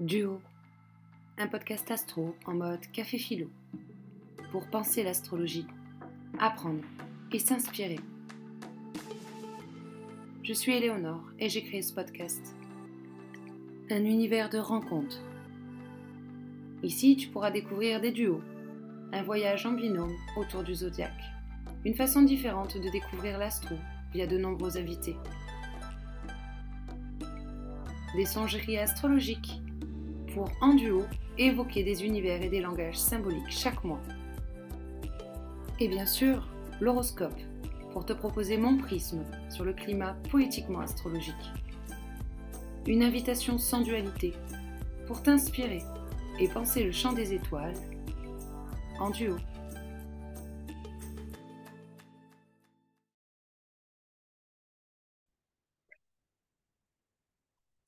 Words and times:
Duo, 0.00 0.40
un 1.38 1.48
podcast 1.48 1.90
astro 1.90 2.36
en 2.46 2.54
mode 2.54 2.86
café 2.92 3.18
philo, 3.18 3.50
pour 4.52 4.64
penser 4.70 5.02
l'astrologie, 5.02 5.66
apprendre 6.38 6.84
et 7.32 7.40
s'inspirer. 7.40 7.98
Je 10.44 10.52
suis 10.52 10.72
Éléonore 10.72 11.24
et 11.40 11.48
j'ai 11.48 11.64
créé 11.64 11.82
ce 11.82 11.92
podcast. 11.92 12.54
Un 13.90 14.04
univers 14.04 14.50
de 14.50 14.58
rencontres. 14.58 15.20
Ici, 16.84 17.16
tu 17.16 17.26
pourras 17.26 17.50
découvrir 17.50 18.00
des 18.00 18.12
duos, 18.12 18.40
un 19.12 19.24
voyage 19.24 19.66
en 19.66 19.72
binôme 19.72 20.14
autour 20.36 20.62
du 20.62 20.76
zodiaque, 20.76 21.24
une 21.84 21.96
façon 21.96 22.22
différente 22.22 22.76
de 22.76 22.88
découvrir 22.88 23.36
l'astro 23.36 23.74
via 24.12 24.28
de 24.28 24.38
nombreux 24.38 24.78
invités. 24.78 25.16
Des 28.14 28.26
songeries 28.26 28.78
astrologiques 28.78 29.60
pour, 30.38 30.50
en 30.60 30.74
duo, 30.74 31.04
évoquer 31.36 31.82
des 31.82 32.04
univers 32.04 32.40
et 32.40 32.48
des 32.48 32.60
langages 32.60 32.96
symboliques 32.98 33.50
chaque 33.50 33.82
mois. 33.82 34.00
Et 35.80 35.88
bien 35.88 36.06
sûr, 36.06 36.46
l'horoscope, 36.80 37.40
pour 37.92 38.06
te 38.06 38.12
proposer 38.12 38.56
mon 38.56 38.76
prisme 38.76 39.24
sur 39.50 39.64
le 39.64 39.72
climat 39.72 40.16
poétiquement 40.30 40.80
astrologique. 40.80 41.34
Une 42.86 43.02
invitation 43.02 43.58
sans 43.58 43.80
dualité, 43.80 44.32
pour 45.08 45.22
t'inspirer 45.22 45.82
et 46.38 46.46
penser 46.46 46.84
le 46.84 46.92
chant 46.92 47.12
des 47.12 47.34
étoiles 47.34 47.74
en 49.00 49.10
duo. 49.10 49.36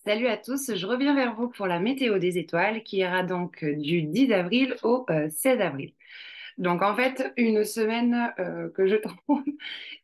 Salut 0.07 0.29
à 0.29 0.39
tous, 0.39 0.75
je 0.75 0.87
reviens 0.87 1.15
vers 1.15 1.35
vous 1.35 1.49
pour 1.49 1.67
la 1.67 1.79
météo 1.79 2.19
des 2.19 2.39
étoiles 2.39 2.83
qui 2.83 2.99
ira 2.99 3.23
donc 3.23 3.63
du 3.63 4.01
10 4.03 4.33
avril 4.33 4.75
au 4.83 5.05
16 5.29 5.61
avril. 5.61 5.93
Donc 6.57 6.81
en 6.81 6.97
fait, 6.97 7.31
une 7.37 7.65
semaine 7.65 8.33
euh, 8.39 8.71
que 8.71 8.87
je 8.87 8.97
trouve 9.27 9.45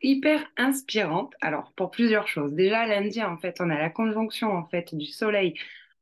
hyper 0.03 0.47
inspirante. 0.59 1.33
Alors 1.41 1.73
pour 1.77 1.91
plusieurs 1.91 2.29
choses. 2.29 2.53
Déjà 2.53 2.87
lundi 2.87 3.23
en 3.23 3.39
fait, 3.39 3.57
on 3.61 3.71
a 3.71 3.79
la 3.79 3.89
conjonction 3.89 4.53
en 4.53 4.67
fait 4.67 4.95
du 4.95 5.07
soleil 5.07 5.55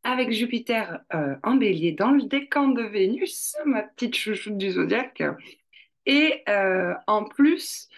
avec 0.02 0.32
Jupiter 0.32 1.00
euh, 1.14 1.36
en 1.44 1.54
bélier 1.54 1.92
dans 1.92 2.10
le 2.10 2.24
décan 2.24 2.69
de 2.69 2.82
Vénus, 2.82 3.56
ma 3.64 3.82
petite 3.82 4.16
chouchoute 4.16 4.58
du 4.58 4.72
zodiaque. 4.72 5.22
Et 6.06 6.42
euh, 6.48 6.94
en 7.06 7.24
plus, 7.24 7.88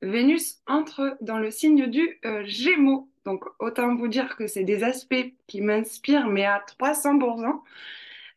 Vénus 0.00 0.60
entre 0.68 1.16
dans 1.20 1.38
le 1.38 1.50
signe 1.50 1.88
du 1.88 2.20
Gémeaux. 2.44 3.09
Donc, 3.24 3.44
autant 3.58 3.94
vous 3.96 4.08
dire 4.08 4.36
que 4.36 4.46
c'est 4.46 4.64
des 4.64 4.82
aspects 4.84 5.34
qui 5.46 5.60
m'inspirent, 5.60 6.26
mais 6.28 6.44
à 6.44 6.64
300%, 6.66 7.62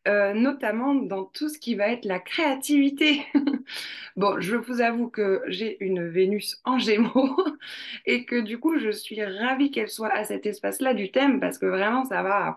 euh, 0.08 0.34
notamment 0.34 0.96
dans 0.96 1.24
tout 1.24 1.48
ce 1.48 1.58
qui 1.58 1.76
va 1.76 1.88
être 1.88 2.06
la 2.06 2.20
créativité. 2.20 3.26
bon, 4.18 4.40
je 4.42 4.56
vous 4.58 4.82
avoue 4.82 5.10
que 5.10 5.42
j'ai 5.48 5.82
une 5.84 6.08
Vénus 6.10 6.60
en 6.66 6.78
gémeaux 6.80 7.38
et 8.06 8.26
que 8.26 8.42
du 8.42 8.60
coup, 8.60 8.78
je 8.78 8.92
suis 8.92 9.24
ravie 9.24 9.72
qu'elle 9.72 9.90
soit 9.90 10.12
à 10.14 10.26
cet 10.26 10.46
espace-là 10.46 10.94
du 10.94 11.12
thème 11.12 11.40
parce 11.40 11.58
que 11.58 11.66
vraiment, 11.68 12.04
ça 12.06 12.22
va 12.24 12.56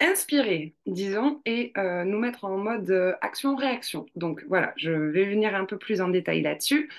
inspirer, 0.00 0.74
disons, 0.86 1.42
et 1.44 1.72
euh, 1.76 2.04
nous 2.04 2.18
mettre 2.18 2.44
en 2.44 2.56
mode 2.56 2.90
euh, 2.90 3.14
action-réaction. 3.20 4.06
Donc 4.16 4.44
voilà, 4.48 4.72
je 4.76 4.90
vais 4.90 5.24
venir 5.26 5.54
un 5.54 5.64
peu 5.66 5.78
plus 5.78 6.00
en 6.00 6.08
détail 6.08 6.42
là-dessus. 6.42 6.90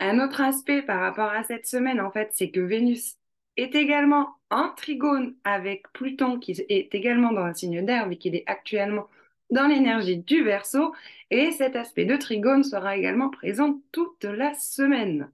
Un 0.00 0.18
autre 0.20 0.40
aspect 0.40 0.82
par 0.82 1.00
rapport 1.00 1.30
à 1.30 1.44
cette 1.44 1.66
semaine, 1.66 2.00
en 2.00 2.10
fait, 2.10 2.30
c'est 2.32 2.50
que 2.50 2.60
Vénus 2.60 3.16
est 3.60 3.74
également 3.74 4.36
en 4.50 4.70
trigone 4.70 5.34
avec 5.44 5.84
Pluton 5.92 6.38
qui 6.38 6.52
est 6.68 6.94
également 6.94 7.32
dans 7.32 7.44
un 7.44 7.54
signe 7.54 7.84
d'air 7.84 8.10
et 8.10 8.16
qui 8.16 8.28
est 8.28 8.44
actuellement 8.46 9.06
dans 9.50 9.66
l'énergie 9.66 10.18
du 10.18 10.42
Verseau 10.42 10.94
et 11.30 11.50
cet 11.52 11.76
aspect 11.76 12.04
de 12.04 12.16
trigone 12.16 12.64
sera 12.64 12.96
également 12.96 13.30
présent 13.30 13.80
toute 13.92 14.24
la 14.24 14.54
semaine. 14.54 15.30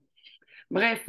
Bref, 0.71 1.07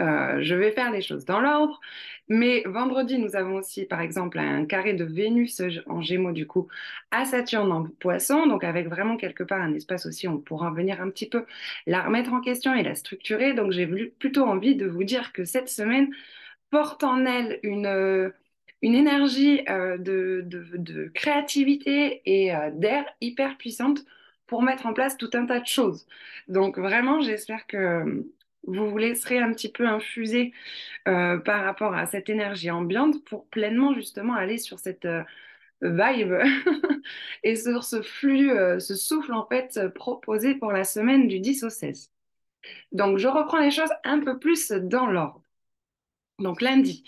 euh, 0.00 0.38
je 0.42 0.54
vais 0.54 0.72
faire 0.72 0.90
les 0.90 1.02
choses 1.02 1.24
dans 1.24 1.40
l'ordre. 1.40 1.80
Mais 2.28 2.62
vendredi, 2.66 3.18
nous 3.18 3.36
avons 3.36 3.56
aussi, 3.56 3.84
par 3.84 4.00
exemple, 4.00 4.38
un 4.38 4.64
carré 4.64 4.94
de 4.94 5.04
Vénus 5.04 5.60
en 5.86 6.00
Gémeaux, 6.00 6.32
du 6.32 6.46
coup, 6.46 6.68
à 7.10 7.24
Saturne 7.24 7.72
en 7.72 7.84
Poisson. 8.00 8.46
Donc, 8.46 8.64
avec 8.64 8.88
vraiment 8.88 9.16
quelque 9.16 9.42
part 9.44 9.60
un 9.60 9.74
espace 9.74 10.06
aussi, 10.06 10.28
on 10.28 10.38
pourra 10.38 10.70
venir 10.70 11.00
un 11.02 11.10
petit 11.10 11.28
peu 11.28 11.44
la 11.86 12.02
remettre 12.02 12.32
en 12.32 12.40
question 12.40 12.74
et 12.74 12.82
la 12.82 12.94
structurer. 12.94 13.52
Donc, 13.54 13.72
j'ai 13.72 13.86
plutôt 13.86 14.44
envie 14.44 14.76
de 14.76 14.86
vous 14.86 15.04
dire 15.04 15.32
que 15.32 15.44
cette 15.44 15.68
semaine 15.68 16.08
porte 16.70 17.04
en 17.04 17.26
elle 17.26 17.60
une, 17.62 17.86
euh, 17.86 18.30
énergie 18.82 19.62
euh, 19.68 19.98
de, 19.98 21.10
créativité 21.14 22.22
et 22.24 22.52
d'air 22.74 23.04
hyper 23.20 23.56
puissante 23.58 24.04
pour 24.46 24.62
mettre 24.62 24.86
en 24.86 24.92
place 24.92 25.16
tout 25.16 25.30
un 25.34 25.46
tas 25.46 25.60
de 25.60 25.66
choses. 25.66 26.06
Donc, 26.48 26.78
vraiment, 26.78 27.20
j'espère 27.20 27.66
que 27.66 28.24
vous 28.66 28.90
vous 28.90 28.98
laisserez 28.98 29.38
un 29.38 29.52
petit 29.52 29.70
peu 29.70 29.86
infuser 29.86 30.52
euh, 31.08 31.38
par 31.38 31.64
rapport 31.64 31.94
à 31.94 32.06
cette 32.06 32.28
énergie 32.28 32.70
ambiante 32.70 33.24
pour 33.24 33.46
pleinement 33.48 33.94
justement 33.94 34.34
aller 34.34 34.58
sur 34.58 34.78
cette 34.78 35.04
euh, 35.04 35.24
vibe 35.82 36.34
et 37.44 37.56
sur 37.56 37.84
ce 37.84 38.02
flux, 38.02 38.50
euh, 38.52 38.78
ce 38.80 38.94
souffle 38.94 39.32
en 39.32 39.46
fait 39.46 39.80
proposé 39.94 40.54
pour 40.54 40.72
la 40.72 40.84
semaine 40.84 41.28
du 41.28 41.40
10 41.40 41.64
au 41.64 41.70
16. 41.70 42.12
Donc 42.92 43.18
je 43.18 43.28
reprends 43.28 43.58
les 43.60 43.70
choses 43.72 43.90
un 44.04 44.20
peu 44.20 44.38
plus 44.38 44.70
dans 44.70 45.06
l'ordre. 45.06 45.42
Donc 46.38 46.60
lundi. 46.60 47.04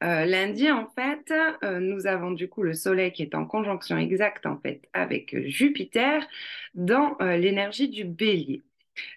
lundi, 0.00 0.70
en 0.70 0.86
fait, 0.90 1.32
nous 1.62 2.06
avons 2.06 2.32
du 2.32 2.48
coup 2.48 2.62
le 2.62 2.74
Soleil 2.74 3.12
qui 3.12 3.22
est 3.22 3.34
en 3.34 3.46
conjonction 3.46 3.96
exacte 3.96 4.46
en 4.46 4.58
fait 4.58 4.82
avec 4.92 5.36
Jupiter 5.48 6.26
dans 6.74 7.16
l'énergie 7.20 7.88
du 7.88 8.04
bélier. 8.04 8.62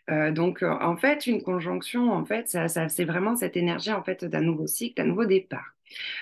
Euh, 0.10 0.32
donc, 0.32 0.64
euh, 0.64 0.72
en 0.82 0.98
fait, 0.98 1.28
une 1.28 1.42
conjonction, 1.44 2.12
en 2.12 2.26
fait, 2.26 2.50
ça, 2.50 2.68
c'est 2.90 3.06
vraiment 3.06 3.36
cette 3.36 3.58
énergie 3.58 3.92
en 3.92 4.04
fait 4.04 4.26
d'un 4.26 4.42
nouveau 4.42 4.68
cycle, 4.68 5.02
d'un 5.02 5.08
nouveau 5.08 5.26
départ. 5.26 5.74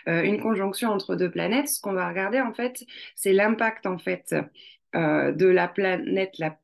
Euh, 0.08 0.24
une 0.24 0.40
conjonction 0.42 0.90
entre 0.90 1.16
deux 1.16 1.32
planètes, 1.32 1.68
ce 1.70 1.82
qu'on 1.82 1.94
va 1.94 2.08
regarder 2.08 2.40
en 2.40 2.54
fait, 2.54 2.86
c'est 3.16 3.34
l'impact 3.34 3.86
en 3.88 3.98
fait 3.98 4.36
de 4.94 5.46
la 5.48 5.68
planète 5.68 6.38
la, 6.40 6.58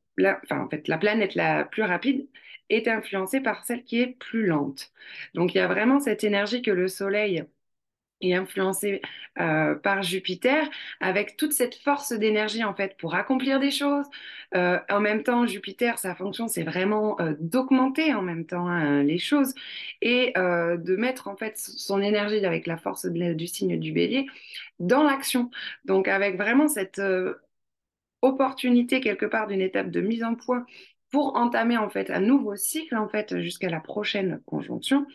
enfin, 0.44 0.62
en 0.62 0.70
fait, 0.70 0.88
la 0.88 0.98
planète 0.98 1.36
la 1.36 1.66
plus 1.66 1.84
rapide 1.84 2.28
est 2.70 2.88
influencée 2.88 3.42
par 3.42 3.66
celle 3.66 3.84
qui 3.84 4.00
est 4.02 4.18
plus 4.20 4.46
lente. 4.46 4.92
Donc, 5.34 5.54
il 5.54 5.58
y 5.58 5.62
a 5.62 5.68
vraiment 5.68 6.00
cette 6.00 6.24
énergie 6.24 6.62
que 6.62 6.72
le 6.72 6.88
Soleil 6.88 7.44
influencé 8.24 9.02
euh, 9.40 9.76
par 9.76 10.04
Jupiter, 10.04 10.70
avec 11.00 11.38
toute 11.38 11.54
cette 11.54 11.76
force 11.76 12.12
d'énergie 12.14 12.64
en 12.64 12.74
fait 12.74 12.98
pour 12.98 13.16
accomplir 13.16 13.60
des 13.60 13.72
choses. 13.72 14.06
Euh, 14.56 14.80
en 14.90 15.00
même 15.00 15.24
temps, 15.24 15.46
Jupiter, 15.46 15.98
sa 16.00 16.16
fonction, 16.16 16.48
c'est 16.48 16.64
vraiment 16.64 17.20
euh, 17.22 17.34
d'augmenter 17.40 18.14
en 18.14 18.22
même 18.22 18.46
temps 18.46 18.68
hein, 18.68 19.04
les 19.04 19.18
choses 19.18 19.54
et 20.02 20.34
de 20.36 20.96
mettre 20.96 21.28
en 21.28 21.36
fait 21.36 21.58
son 21.58 22.02
énergie 22.02 22.46
avec 22.46 22.68
la 22.68 22.78
force 22.78 23.06
du 23.06 23.48
signe 23.48 23.80
du 23.80 23.92
Bélier 23.92 24.28
dans 24.80 25.04
l'action. 25.04 25.50
Donc 25.86 26.08
avec 26.08 26.38
vraiment 26.38 26.68
cette 26.68 27.02
opportunité 28.22 29.02
quelque 29.02 29.26
part 29.26 29.48
d'une 29.48 29.62
étape 29.62 29.90
de 29.90 30.02
mise 30.02 30.24
en 30.24 30.36
point 30.36 30.66
pour 31.12 31.36
entamer 31.36 31.78
en 31.78 31.90
fait 31.90 32.10
un 32.10 32.22
nouveau 32.22 32.56
cycle 32.56 32.96
en 32.96 33.08
fait 33.08 33.40
jusqu'à 33.40 33.70
la 33.70 33.80
prochaine 33.80 34.42
conjonction 34.46 35.06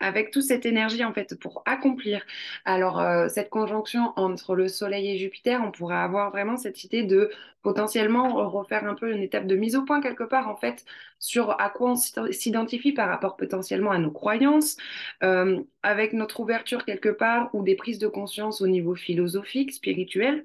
avec 0.00 0.30
toute 0.30 0.42
cette 0.42 0.66
énergie 0.66 1.04
en 1.04 1.12
fait 1.12 1.38
pour 1.38 1.62
accomplir. 1.64 2.24
Alors 2.64 3.00
euh, 3.00 3.28
cette 3.28 3.50
conjonction 3.50 4.12
entre 4.16 4.56
le 4.56 4.68
Soleil 4.68 5.10
et 5.10 5.18
Jupiter, 5.18 5.62
on 5.64 5.70
pourrait 5.70 5.96
avoir 5.96 6.30
vraiment 6.30 6.56
cette 6.56 6.84
idée 6.84 7.04
de 7.04 7.30
potentiellement 7.64 8.48
refaire 8.50 8.84
un 8.84 8.94
peu 8.94 9.10
une 9.10 9.22
étape 9.22 9.46
de 9.46 9.56
mise 9.56 9.74
au 9.74 9.82
point 9.82 10.02
quelque 10.02 10.22
part 10.22 10.48
en 10.48 10.56
fait 10.56 10.84
sur 11.18 11.58
à 11.60 11.70
quoi 11.70 11.92
on 11.92 11.96
s'identifie 11.96 12.92
par 12.92 13.08
rapport 13.08 13.36
potentiellement 13.36 13.90
à 13.90 13.98
nos 13.98 14.10
croyances, 14.10 14.76
euh, 15.22 15.62
avec 15.82 16.12
notre 16.12 16.40
ouverture 16.40 16.84
quelque 16.84 17.08
part 17.08 17.48
ou 17.54 17.62
des 17.62 17.74
prises 17.74 17.98
de 17.98 18.06
conscience 18.06 18.60
au 18.60 18.66
niveau 18.66 18.94
philosophique, 18.94 19.72
spirituel. 19.72 20.44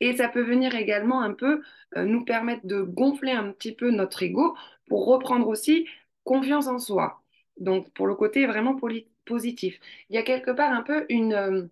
Et 0.00 0.16
ça 0.16 0.28
peut 0.28 0.42
venir 0.42 0.74
également 0.74 1.20
un 1.20 1.34
peu 1.34 1.60
euh, 1.98 2.04
nous 2.04 2.24
permettre 2.24 2.66
de 2.66 2.80
gonfler 2.80 3.32
un 3.32 3.52
petit 3.52 3.74
peu 3.74 3.90
notre 3.90 4.22
ego 4.22 4.56
pour 4.88 5.06
reprendre 5.06 5.46
aussi 5.48 5.86
confiance 6.24 6.66
en 6.66 6.78
soi. 6.78 7.22
Donc 7.58 7.92
pour 7.92 8.06
le 8.06 8.14
côté 8.14 8.46
vraiment 8.46 8.80
positif. 9.26 9.78
Il 10.08 10.16
y 10.16 10.18
a 10.18 10.22
quelque 10.22 10.50
part 10.50 10.72
un 10.72 10.82
peu 10.82 11.04
une... 11.10 11.68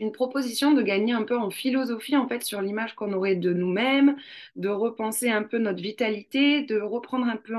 Une 0.00 0.12
proposition 0.12 0.72
de 0.72 0.82
gagner 0.82 1.12
un 1.12 1.22
peu 1.22 1.36
en 1.36 1.50
philosophie 1.50 2.16
en 2.16 2.26
fait 2.26 2.42
sur 2.42 2.60
l'image 2.60 2.94
qu'on 2.94 3.12
aurait 3.12 3.36
de 3.36 3.52
nous-mêmes, 3.52 4.16
de 4.56 4.68
repenser 4.68 5.30
un 5.30 5.42
peu 5.42 5.58
notre 5.58 5.82
vitalité, 5.82 6.62
de 6.62 6.80
reprendre 6.80 7.26
un 7.26 7.36
peu 7.36 7.54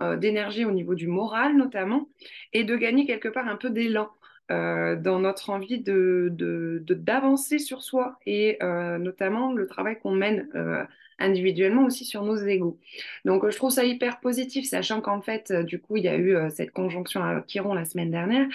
euh, 0.00 0.16
d'énergie 0.16 0.64
au 0.64 0.70
niveau 0.70 0.94
du 0.94 1.08
moral 1.08 1.56
notamment, 1.56 2.08
et 2.52 2.64
de 2.64 2.76
gagner 2.76 3.06
quelque 3.06 3.28
part 3.28 3.48
un 3.48 3.56
peu 3.56 3.70
d'élan 3.70 4.10
euh, 4.50 4.94
dans 4.96 5.20
notre 5.20 5.50
envie 5.50 5.80
de, 5.80 6.28
d'avancer 6.88 7.58
sur 7.58 7.82
soi 7.82 8.18
et 8.26 8.62
euh, 8.62 8.98
notamment 8.98 9.52
le 9.52 9.66
travail 9.66 9.98
qu'on 9.98 10.12
mène 10.12 10.48
individuellement 11.18 11.84
aussi 11.84 12.04
sur 12.04 12.22
nos 12.22 12.36
égaux. 12.36 12.78
Donc 13.24 13.48
je 13.48 13.56
trouve 13.56 13.70
ça 13.70 13.84
hyper 13.84 14.20
positif, 14.20 14.66
sachant 14.66 15.00
qu'en 15.00 15.20
fait, 15.20 15.52
du 15.52 15.80
coup, 15.80 15.96
il 15.96 16.04
y 16.04 16.08
a 16.08 16.16
eu 16.16 16.36
cette 16.50 16.70
conjonction 16.70 17.22
à 17.22 17.42
Chiron 17.46 17.74
la 17.74 17.84
semaine 17.84 18.10
dernière 18.10 18.46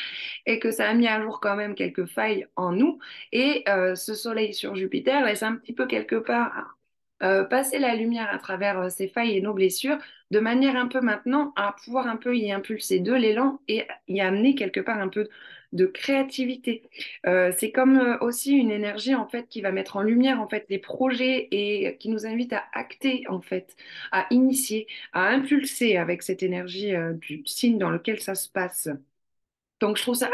et 0.46 0.60
que 0.60 0.72
ça 0.72 0.90
a 0.90 0.94
mis 0.94 1.08
à 1.08 1.22
jour 1.22 1.40
quand 1.42 1.56
même 1.56 1.76
quelques 1.76 2.06
failles 2.06 2.48
en 2.56 2.72
nous. 2.72 3.00
Et 3.32 3.64
ce 3.68 4.14
soleil 4.14 4.54
sur 4.54 4.76
Jupiter 4.76 5.26
laisse 5.26 5.44
un 5.44 5.56
petit 5.56 5.74
peu 5.74 5.88
quelque 5.88 6.16
part 6.16 6.78
passer 7.50 7.80
la 7.80 7.96
lumière 7.96 8.30
à 8.32 8.38
travers 8.38 8.92
ces 8.92 9.08
failles 9.08 9.38
et 9.38 9.42
nos 9.42 9.54
blessures 9.54 9.98
de 10.34 10.40
manière 10.40 10.76
un 10.76 10.88
peu 10.88 11.00
maintenant 11.00 11.54
à 11.56 11.76
pouvoir 11.84 12.08
un 12.08 12.18
peu 12.18 12.36
y 12.36 12.52
impulser 12.52 13.00
de 13.00 13.14
l'élan 13.14 13.60
et 13.68 13.86
y 14.08 14.20
amener 14.20 14.56
quelque 14.56 14.80
part 14.80 14.98
un 15.00 15.08
peu 15.08 15.30
de 15.74 15.86
créativité. 15.86 16.90
Euh, 17.28 17.52
c'est 17.58 17.72
comme 17.72 17.98
euh, 17.98 18.18
aussi 18.20 18.54
une 18.54 18.72
énergie 18.72 19.14
en 19.14 19.28
fait 19.28 19.48
qui 19.48 19.62
va 19.62 19.72
mettre 19.72 19.96
en 19.96 20.02
lumière 20.02 20.42
en 20.42 20.48
fait 20.48 20.66
les 20.70 20.80
projets 20.80 21.48
et 21.52 21.98
qui 22.00 22.10
nous 22.10 22.26
invite 22.26 22.52
à 22.54 22.64
acter 22.74 23.26
en 23.30 23.42
fait, 23.42 23.76
à 24.12 24.26
initier, 24.32 24.88
à 25.14 25.28
impulser 25.28 25.98
avec 25.98 26.24
cette 26.24 26.42
énergie 26.42 26.96
euh, 26.96 27.14
du 27.14 27.44
signe 27.46 27.78
dans 27.78 27.92
lequel 27.92 28.20
ça 28.20 28.34
se 28.34 28.50
passe. 28.50 28.90
Donc 29.82 29.98
je 29.98 30.02
trouve 30.04 30.16
ça 30.16 30.32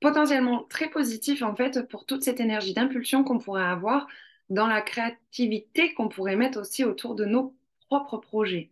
potentiellement 0.00 0.64
très 0.64 0.88
positif 0.90 1.42
en 1.42 1.54
fait 1.56 1.86
pour 1.88 2.06
toute 2.06 2.22
cette 2.22 2.40
énergie 2.40 2.74
d'impulsion 2.74 3.24
qu'on 3.24 3.38
pourrait 3.38 3.64
avoir 3.64 4.06
dans 4.50 4.66
la 4.66 4.82
créativité 4.82 5.94
qu'on 5.94 6.08
pourrait 6.08 6.36
mettre 6.36 6.60
aussi 6.60 6.84
autour 6.84 7.14
de 7.14 7.24
nos 7.24 7.54
propres 7.88 8.18
projets. 8.18 8.70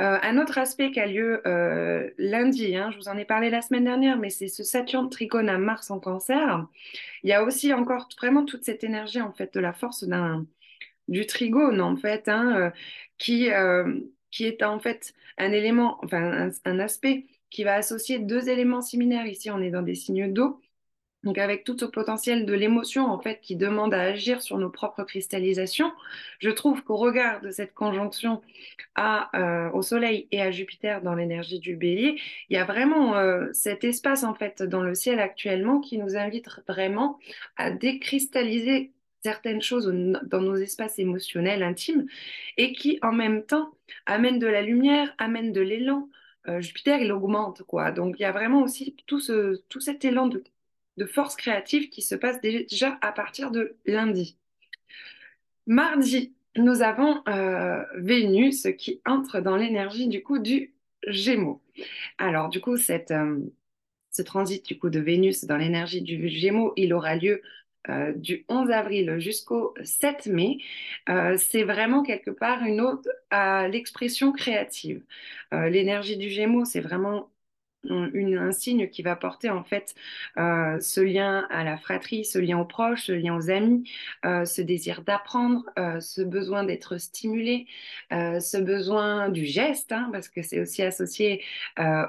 Euh, 0.00 0.18
un 0.22 0.38
autre 0.38 0.58
aspect 0.58 0.90
qui 0.90 1.00
a 1.00 1.06
lieu 1.06 1.46
euh, 1.46 2.10
lundi, 2.18 2.74
hein, 2.76 2.90
je 2.90 2.96
vous 2.96 3.08
en 3.08 3.18
ai 3.18 3.24
parlé 3.24 3.50
la 3.50 3.62
semaine 3.62 3.84
dernière, 3.84 4.16
mais 4.18 4.30
c'est 4.30 4.48
ce 4.48 4.64
Saturne 4.64 5.10
tricône 5.10 5.48
à 5.48 5.58
Mars 5.58 5.90
en 5.90 6.00
cancer. 6.00 6.66
Il 7.22 7.30
y 7.30 7.32
a 7.32 7.44
aussi 7.44 7.72
encore 7.72 8.08
vraiment 8.16 8.44
toute 8.44 8.64
cette 8.64 8.84
énergie 8.84 9.20
en 9.20 9.32
fait 9.32 9.54
de 9.54 9.60
la 9.60 9.72
force 9.72 10.04
d'un 10.04 10.46
du 11.08 11.26
trigone 11.26 11.80
en 11.80 11.96
fait, 11.96 12.28
hein, 12.28 12.56
euh, 12.56 12.70
qui, 13.18 13.50
qui 14.30 14.44
est 14.44 14.62
en 14.62 14.80
fait 14.80 15.14
un 15.38 15.52
élément, 15.52 15.98
enfin 16.02 16.50
un, 16.64 16.78
aspect 16.80 17.26
qui 17.50 17.64
va 17.64 17.74
associer 17.74 18.18
deux 18.18 18.48
éléments 18.48 18.82
similaires. 18.82 19.26
Ici, 19.26 19.50
on 19.50 19.60
est 19.60 19.70
dans 19.70 19.82
des 19.82 19.94
signes 19.94 20.32
d'eau 20.32 20.60
donc 21.24 21.38
avec 21.38 21.64
tout 21.64 21.76
ce 21.78 21.84
potentiel 21.84 22.46
de 22.46 22.52
l'émotion 22.52 23.06
en 23.06 23.18
fait 23.20 23.40
qui 23.40 23.56
demande 23.56 23.94
à 23.94 24.02
agir 24.02 24.42
sur 24.42 24.58
nos 24.58 24.70
propres 24.70 25.04
cristallisations, 25.04 25.92
je 26.40 26.50
trouve 26.50 26.82
qu'au 26.82 26.96
regard 26.96 27.40
de 27.40 27.50
cette 27.50 27.74
conjonction 27.74 28.42
à, 28.94 29.30
euh, 29.38 29.70
au 29.72 29.82
Soleil 29.82 30.28
et 30.32 30.42
à 30.42 30.50
Jupiter 30.50 31.02
dans 31.02 31.14
l'énergie 31.14 31.60
du 31.60 31.76
Bélier, 31.76 32.20
il 32.48 32.54
y 32.54 32.58
a 32.58 32.64
vraiment 32.64 33.16
euh, 33.16 33.48
cet 33.52 33.84
espace 33.84 34.24
en 34.24 34.34
fait 34.34 34.62
dans 34.62 34.82
le 34.82 34.94
ciel 34.94 35.20
actuellement 35.20 35.80
qui 35.80 35.98
nous 35.98 36.16
invite 36.16 36.48
vraiment 36.68 37.18
à 37.56 37.70
décristalliser 37.70 38.92
certaines 39.22 39.62
choses 39.62 39.86
dans 40.24 40.40
nos 40.40 40.56
espaces 40.56 40.98
émotionnels 40.98 41.62
intimes 41.62 42.06
et 42.56 42.72
qui 42.72 42.98
en 43.02 43.12
même 43.12 43.44
temps 43.44 43.72
amène 44.06 44.38
de 44.38 44.46
la 44.46 44.62
lumière, 44.62 45.14
amène 45.18 45.52
de 45.52 45.60
l'élan. 45.60 46.08
Euh, 46.48 46.60
Jupiter, 46.60 47.00
il 47.00 47.12
augmente, 47.12 47.62
quoi. 47.62 47.92
Donc, 47.92 48.16
il 48.18 48.22
y 48.22 48.24
a 48.24 48.32
vraiment 48.32 48.62
aussi 48.62 48.96
tout, 49.06 49.20
ce, 49.20 49.62
tout 49.68 49.80
cet 49.80 50.04
élan 50.04 50.26
de 50.26 50.42
de 50.96 51.06
force 51.06 51.36
créative 51.36 51.88
qui 51.88 52.02
se 52.02 52.14
passe 52.14 52.40
déjà 52.40 52.98
à 53.00 53.12
partir 53.12 53.50
de 53.50 53.76
lundi. 53.86 54.36
Mardi, 55.66 56.34
nous 56.56 56.82
avons 56.82 57.22
euh, 57.28 57.82
Vénus 57.96 58.66
qui 58.78 59.00
entre 59.06 59.40
dans 59.40 59.56
l'énergie 59.56 60.08
du 60.08 60.22
coup 60.22 60.38
du 60.38 60.74
Gémeaux. 61.06 61.62
Alors 62.18 62.48
du 62.48 62.60
coup, 62.60 62.76
cette, 62.76 63.10
euh, 63.10 63.38
ce 64.10 64.22
transit 64.22 64.64
du 64.66 64.78
coup 64.78 64.90
de 64.90 65.00
Vénus 65.00 65.44
dans 65.44 65.56
l'énergie 65.56 66.02
du 66.02 66.28
Gémeaux, 66.28 66.72
il 66.76 66.92
aura 66.92 67.16
lieu 67.16 67.42
euh, 67.88 68.12
du 68.12 68.44
11 68.48 68.70
avril 68.70 69.18
jusqu'au 69.18 69.74
7 69.82 70.26
mai, 70.26 70.58
c'est 71.36 71.64
vraiment 71.64 72.02
quelque 72.02 72.30
part 72.30 72.62
une 72.64 72.80
ode 72.80 73.08
à 73.30 73.66
l'expression 73.68 74.32
créative. 74.32 75.02
L'énergie 75.50 76.16
du 76.16 76.28
Gémeaux, 76.28 76.64
c'est 76.64 76.80
vraiment 76.80 77.31
un 77.90 78.52
signe 78.52 78.88
qui 78.88 79.02
va 79.02 79.16
porter 79.16 79.50
en 79.50 79.64
fait 79.64 79.94
euh, 80.38 80.78
ce 80.80 81.00
lien 81.00 81.46
à 81.50 81.64
la 81.64 81.76
fratrie, 81.76 82.24
ce 82.24 82.38
lien 82.38 82.58
aux 82.58 82.64
proches, 82.64 83.06
ce 83.06 83.12
lien 83.12 83.36
aux 83.36 83.50
amis, 83.50 83.90
euh, 84.24 84.44
ce 84.44 84.62
désir 84.62 85.02
d'apprendre, 85.02 85.64
euh, 85.78 86.00
ce 86.00 86.22
besoin 86.22 86.64
d'être 86.64 86.98
stimulé, 86.98 87.66
ce 88.10 88.58
besoin 88.58 89.28
du 89.28 89.46
geste, 89.46 89.92
hein, 89.92 90.10
parce 90.12 90.28
que 90.28 90.42
c'est 90.42 90.60
aussi 90.60 90.82
associé 90.82 91.42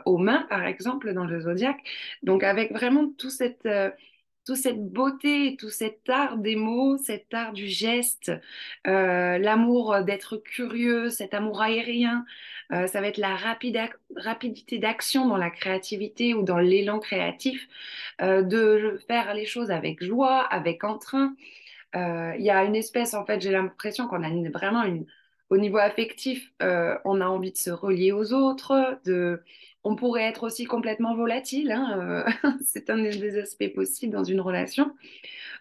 aux 0.06 0.18
mains, 0.18 0.46
par 0.50 0.66
exemple, 0.66 1.14
dans 1.14 1.26
le 1.26 1.42
zodiaque. 1.42 1.82
Donc 2.24 2.44
avec 2.44 2.72
vraiment 2.72 3.10
tout 3.18 3.30
cette 3.30 3.68
toute 4.46 4.58
cette 4.58 4.92
beauté, 4.92 5.56
tout 5.58 5.70
cet 5.70 6.10
art 6.10 6.38
des 6.38 6.56
mots, 6.56 6.98
cet 6.98 7.34
art 7.34 7.54
du 7.54 7.68
geste, 7.68 8.32
l'amour 8.86 10.02
d'être 10.04 10.38
curieux, 10.38 11.10
cet 11.10 11.34
amour 11.34 11.62
aérien, 11.62 12.26
euh, 12.72 12.88
ça 12.88 13.02
va 13.02 13.08
être 13.08 13.18
la 13.18 13.36
rapidité 14.16 14.78
d'action 14.80 15.28
dans 15.28 15.38
la 15.38 15.50
créativité 15.50 16.34
ou 16.34 16.44
dans 16.44 16.58
l'élan 16.58 17.00
créatif, 17.00 17.68
euh, 18.22 18.42
de 18.42 19.00
faire 19.08 19.34
les 19.34 19.46
choses 19.46 19.72
avec 19.72 20.04
joie, 20.04 20.42
avec 20.42 20.84
entrain. 20.84 21.36
Euh, 21.96 22.34
il 22.38 22.46
y 22.46 22.50
a 22.50 22.64
une 22.64 22.76
espèce, 22.76 23.14
en 23.14 23.26
fait, 23.26 23.42
j'ai 23.42 23.52
l'impression 23.52 24.08
qu'on 24.08 24.24
a 24.24 24.50
vraiment 24.50 24.84
une, 24.84 25.06
au 25.50 25.58
niveau 25.58 25.78
affectif, 25.78 26.52
on 26.62 27.22
a 27.22 27.28
envie 27.28 27.52
de 27.52 27.58
se 27.58 27.70
relier 27.70 28.12
aux 28.12 28.34
autres, 28.34 29.00
de, 29.06 29.44
on 29.84 29.96
pourrait 29.96 30.24
être 30.24 30.44
aussi 30.44 30.66
complètement 30.66 31.16
volatile. 31.16 31.72
Hein, 31.72 32.26
c'est 32.66 32.90
un 32.90 32.98
des 32.98 33.38
aspects 33.40 33.74
possibles 33.74 34.14
dans 34.14 34.24
une 34.24 34.42
relation 34.42 34.96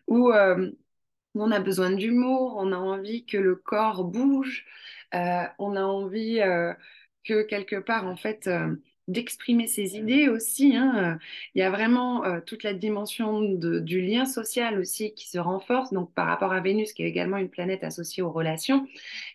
où 0.08 0.32
on 0.32 1.50
a 1.50 1.60
besoin 1.60 1.90
d'humour, 1.90 2.56
on 2.58 2.72
a 2.72 2.76
envie 2.76 3.24
que 3.26 3.38
le 3.38 3.56
corps 3.56 4.04
bouge, 4.04 4.66
on 5.12 5.76
a 5.76 5.82
envie 5.82 6.40
que 7.24 7.42
quelque 7.42 7.76
part, 7.76 8.06
en 8.06 8.16
fait, 8.16 8.46
euh, 8.46 8.74
d'exprimer 9.08 9.66
ses 9.66 9.96
idées 9.96 10.28
aussi. 10.28 10.76
Hein, 10.76 11.14
euh, 11.14 11.24
il 11.54 11.60
y 11.60 11.62
a 11.62 11.70
vraiment 11.70 12.24
euh, 12.24 12.40
toute 12.44 12.62
la 12.62 12.72
dimension 12.72 13.40
du 13.42 14.00
lien 14.00 14.24
social 14.24 14.78
aussi 14.78 15.12
qui 15.14 15.28
se 15.28 15.38
renforce. 15.38 15.92
Donc, 15.92 16.12
par 16.14 16.26
rapport 16.26 16.52
à 16.52 16.60
Vénus, 16.60 16.92
qui 16.92 17.02
est 17.02 17.08
également 17.08 17.36
une 17.38 17.48
planète 17.50 17.84
associée 17.84 18.22
aux 18.22 18.30
relations, 18.30 18.86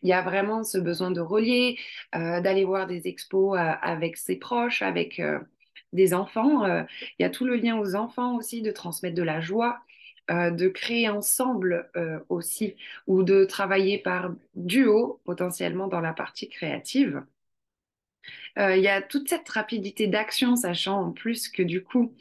il 0.04 0.10
y 0.10 0.14
a 0.14 0.22
vraiment 0.22 0.64
ce 0.64 0.78
besoin 0.78 1.12
de 1.12 1.22
relier, 1.22 1.78
d'aller 2.14 2.64
voir 2.66 2.88
des 2.88 3.08
expos 3.08 3.58
avec 3.58 4.18
ses 4.18 4.38
proches, 4.38 4.82
avec 4.82 5.22
des 5.94 6.14
enfants. 6.14 6.66
il 6.68 7.22
y 7.22 7.26
a 7.26 7.30
tout 7.30 7.46
le 7.46 7.56
lien 7.56 7.78
aux 7.78 7.96
enfants 7.96 8.36
aussi, 8.38 8.62
de 8.62 8.72
transmettre 8.72 9.16
de 9.16 9.24
la 9.24 9.40
joie. 9.42 9.80
de 10.30 10.68
créer 10.68 11.10
ensemble 11.10 11.90
aussi 12.30 12.76
ou 13.08 13.24
de 13.24 13.46
travailler 13.46 13.98
par 13.98 14.34
duo 14.56 15.22
potentiellement 15.26 15.88
dans 15.88 16.02
la 16.02 16.14
partie 16.14 16.50
créative. 16.50 17.24
Euh, 18.58 18.76
il 18.76 18.84
y 18.84 18.88
a 18.88 19.02
toute 19.02 19.30
cette 19.30 19.48
rapidité 19.50 20.08
d'action, 20.08 20.56
sachant 20.56 21.02
en 21.02 21.12
plus 21.12 21.48
que 21.50 21.62
du 21.62 21.84
coup, 21.84 22.14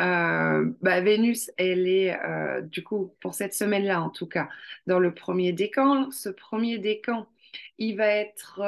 euh, 0.00 0.70
bah, 0.82 1.00
Vénus, 1.00 1.50
elle 1.58 1.86
est, 1.88 2.18
euh, 2.24 2.60
du 2.60 2.82
coup, 2.82 3.14
pour 3.20 3.34
cette 3.34 3.54
semaine-là 3.54 4.02
en 4.02 4.10
tout 4.10 4.26
cas, 4.26 4.48
dans 4.86 4.98
le 4.98 5.14
premier 5.14 5.52
décan. 5.52 6.10
Ce 6.10 6.28
premier 6.28 6.78
décan, 6.78 7.26
il 7.78 7.96
va 7.96 8.06
être 8.08 8.60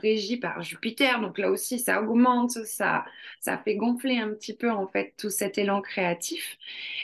régi 0.00 0.36
par 0.38 0.62
Jupiter, 0.62 1.20
donc 1.20 1.38
là 1.38 1.50
aussi, 1.50 1.78
ça 1.78 2.02
augmente, 2.02 2.50
ça, 2.50 3.04
ça 3.40 3.58
fait 3.58 3.76
gonfler 3.76 4.18
un 4.18 4.30
petit 4.30 4.56
peu 4.56 4.70
en 4.70 4.88
fait 4.88 5.14
tout 5.18 5.30
cet 5.30 5.58
élan 5.58 5.80
créatif. 5.82 6.56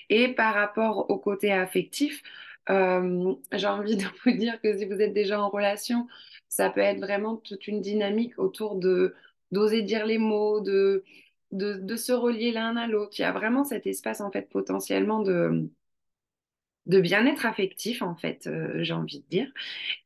Et 0.09 0.29
par 0.29 0.55
rapport 0.55 1.11
au 1.11 1.19
côté 1.19 1.53
affectif, 1.53 2.23
j'ai 2.69 3.67
envie 3.67 3.97
de 3.97 4.05
vous 4.25 4.33
dire 4.33 4.61
que 4.61 4.77
si 4.77 4.87
vous 4.87 5.01
êtes 5.01 5.13
déjà 5.13 5.41
en 5.41 5.49
relation, 5.49 6.07
ça 6.49 6.71
peut 6.71 6.81
être 6.81 7.01
vraiment 7.01 7.37
toute 7.37 7.69
une 7.69 7.81
dynamique 7.81 8.39
autour 8.39 8.77
de 8.77 9.15
d'oser 9.53 9.83
dire 9.83 10.07
les 10.07 10.19
mots, 10.19 10.61
de, 10.61 11.05
de, 11.53 11.97
se 11.97 12.13
relier 12.13 12.53
l'un 12.53 12.77
à 12.77 12.87
l'autre. 12.87 13.13
Il 13.19 13.23
y 13.23 13.25
a 13.25 13.33
vraiment 13.33 13.65
cet 13.65 13.87
espace, 13.87 14.21
en 14.21 14.31
fait, 14.31 14.49
potentiellement 14.49 15.23
de, 15.23 15.69
de 16.87 17.01
bien-être 17.01 17.47
affectif, 17.47 18.03
en 18.03 18.15
fait, 18.15 18.47
euh, 18.47 18.83
j'ai 18.83 18.93
envie 18.93 19.21
de 19.21 19.27
dire. 19.29 19.53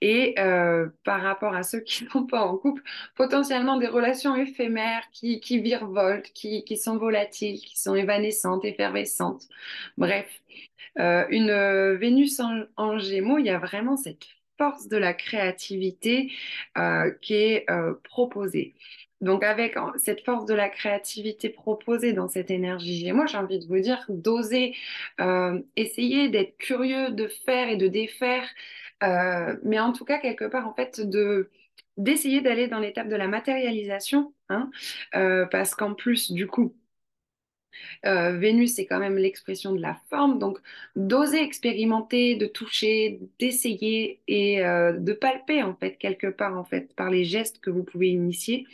Et 0.00 0.34
euh, 0.38 0.88
par 1.04 1.22
rapport 1.22 1.54
à 1.54 1.62
ceux 1.62 1.80
qui 1.80 2.04
ne 2.04 2.10
sont 2.10 2.26
pas 2.26 2.42
en 2.42 2.56
couple, 2.56 2.82
potentiellement 3.16 3.76
des 3.76 3.86
relations 3.86 4.36
éphémères 4.36 5.04
qui, 5.12 5.40
qui 5.40 5.60
virevoltent, 5.60 6.32
qui, 6.32 6.64
qui 6.64 6.76
sont 6.76 6.96
volatiles, 6.96 7.60
qui 7.60 7.78
sont 7.80 7.94
évanescentes, 7.94 8.64
effervescentes. 8.64 9.48
Bref, 9.98 10.28
euh, 10.98 11.26
une 11.30 11.52
Vénus 11.96 12.40
en, 12.40 12.64
en, 12.76 12.98
Gémeaux, 12.98 13.38
il 13.38 13.46
y 13.46 13.50
a 13.50 13.58
vraiment 13.58 13.96
cette 13.96 14.24
force 14.58 14.88
de 14.88 14.96
la 14.96 15.14
créativité 15.14 16.32
qui 17.22 17.34
est 17.34 17.66
proposée. 18.04 18.74
Donc 19.20 19.44
avec 19.44 19.76
cette 19.98 20.24
force 20.24 20.46
de 20.46 20.54
la 20.54 20.68
créativité 20.68 21.50
proposée 21.50 22.12
dans 22.14 22.28
cette 22.28 22.50
énergie 22.50 23.10
moi 23.12 23.26
j'ai 23.26 23.38
envie 23.38 23.58
de 23.58 23.66
vous 23.66 23.80
dire 23.80 24.04
d'oser 24.08 24.74
euh, 25.20 25.60
essayer 25.76 26.28
d'être 26.28 26.56
curieux, 26.58 27.10
de 27.10 27.28
faire 27.28 27.68
et 27.68 27.76
de 27.76 27.88
défaire, 27.88 28.44
euh, 29.02 29.56
mais 29.64 29.78
en 29.78 29.92
tout 29.92 30.04
cas 30.04 30.18
quelque 30.18 30.44
part 30.44 30.66
en 30.66 30.74
fait 30.74 31.00
de 31.00 31.50
d'essayer 31.96 32.40
d'aller 32.40 32.66
dans 32.68 32.78
l'étape 32.78 33.08
de 33.08 33.16
la 33.16 33.28
matérialisation, 33.28 34.32
hein, 34.48 34.70
euh, 35.14 35.44
parce 35.46 35.74
qu'en 35.74 35.94
plus 35.94 36.32
du 36.32 36.46
coup 36.46 36.74
Euh, 38.06 38.36
Vénus, 38.38 38.74
c'est 38.74 38.86
quand 38.86 38.98
même 38.98 39.16
l'expression 39.16 39.72
de 39.72 39.80
la 39.80 39.98
forme, 40.08 40.38
donc 40.38 40.58
d'oser 40.96 41.42
expérimenter, 41.42 42.36
de 42.36 42.46
toucher, 42.46 43.20
d'essayer 43.38 44.20
et 44.28 44.64
euh, 44.64 44.92
de 44.92 45.12
palper 45.12 45.62
en 45.62 45.74
fait 45.74 45.96
quelque 45.96 46.26
part 46.26 46.56
en 46.56 46.64
fait 46.64 46.94
par 46.94 47.10
les 47.10 47.24
gestes 47.24 47.60
que 47.60 47.70
vous 47.70 47.84
pouvez 47.84 48.08
initier 48.08 48.66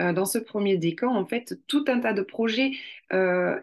euh, 0.00 0.12
dans 0.12 0.24
ce 0.24 0.38
premier 0.38 0.76
décan 0.76 1.14
en 1.14 1.26
fait 1.26 1.58
tout 1.66 1.84
un 1.88 2.00
tas 2.00 2.12
de 2.12 2.22
projets 2.22 2.72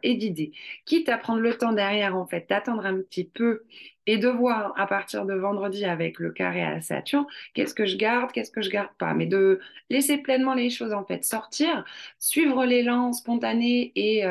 et 0.03 0.15
d'idées, 0.15 0.51
quitte 0.84 1.07
à 1.07 1.17
prendre 1.17 1.39
le 1.39 1.53
temps 1.53 1.72
derrière 1.72 2.17
en 2.17 2.27
fait 2.27 2.48
d'attendre 2.50 2.86
un 2.86 2.98
petit 2.98 3.24
peu 3.24 3.63
et 4.05 4.17
de 4.17 4.27
voir 4.27 4.74
à 4.75 4.88
partir 4.88 5.25
de 5.25 5.34
vendredi 5.36 5.86
avec 5.86 6.19
le 6.19 6.31
carré 6.31 6.62
à 6.62 6.81
Saturne, 6.81 7.25
qu'est-ce 7.53 7.74
que 7.74 7.86
je 7.86 7.96
garde, 7.96 8.34
qu'est-ce 8.34 8.51
que 8.51 8.62
je 8.62 8.69
garde 8.69 8.91
pas, 8.98 9.13
mais 9.13 9.25
de 9.25 9.62
laisser 9.89 10.17
pleinement 10.17 10.53
les 10.53 10.69
choses 10.69 10.91
en 10.91 11.05
fait 11.05 11.24
sortir, 11.24 11.86
suivre 12.19 12.65
l'élan 12.65 13.13
spontané 13.13 13.93
et 13.96 14.25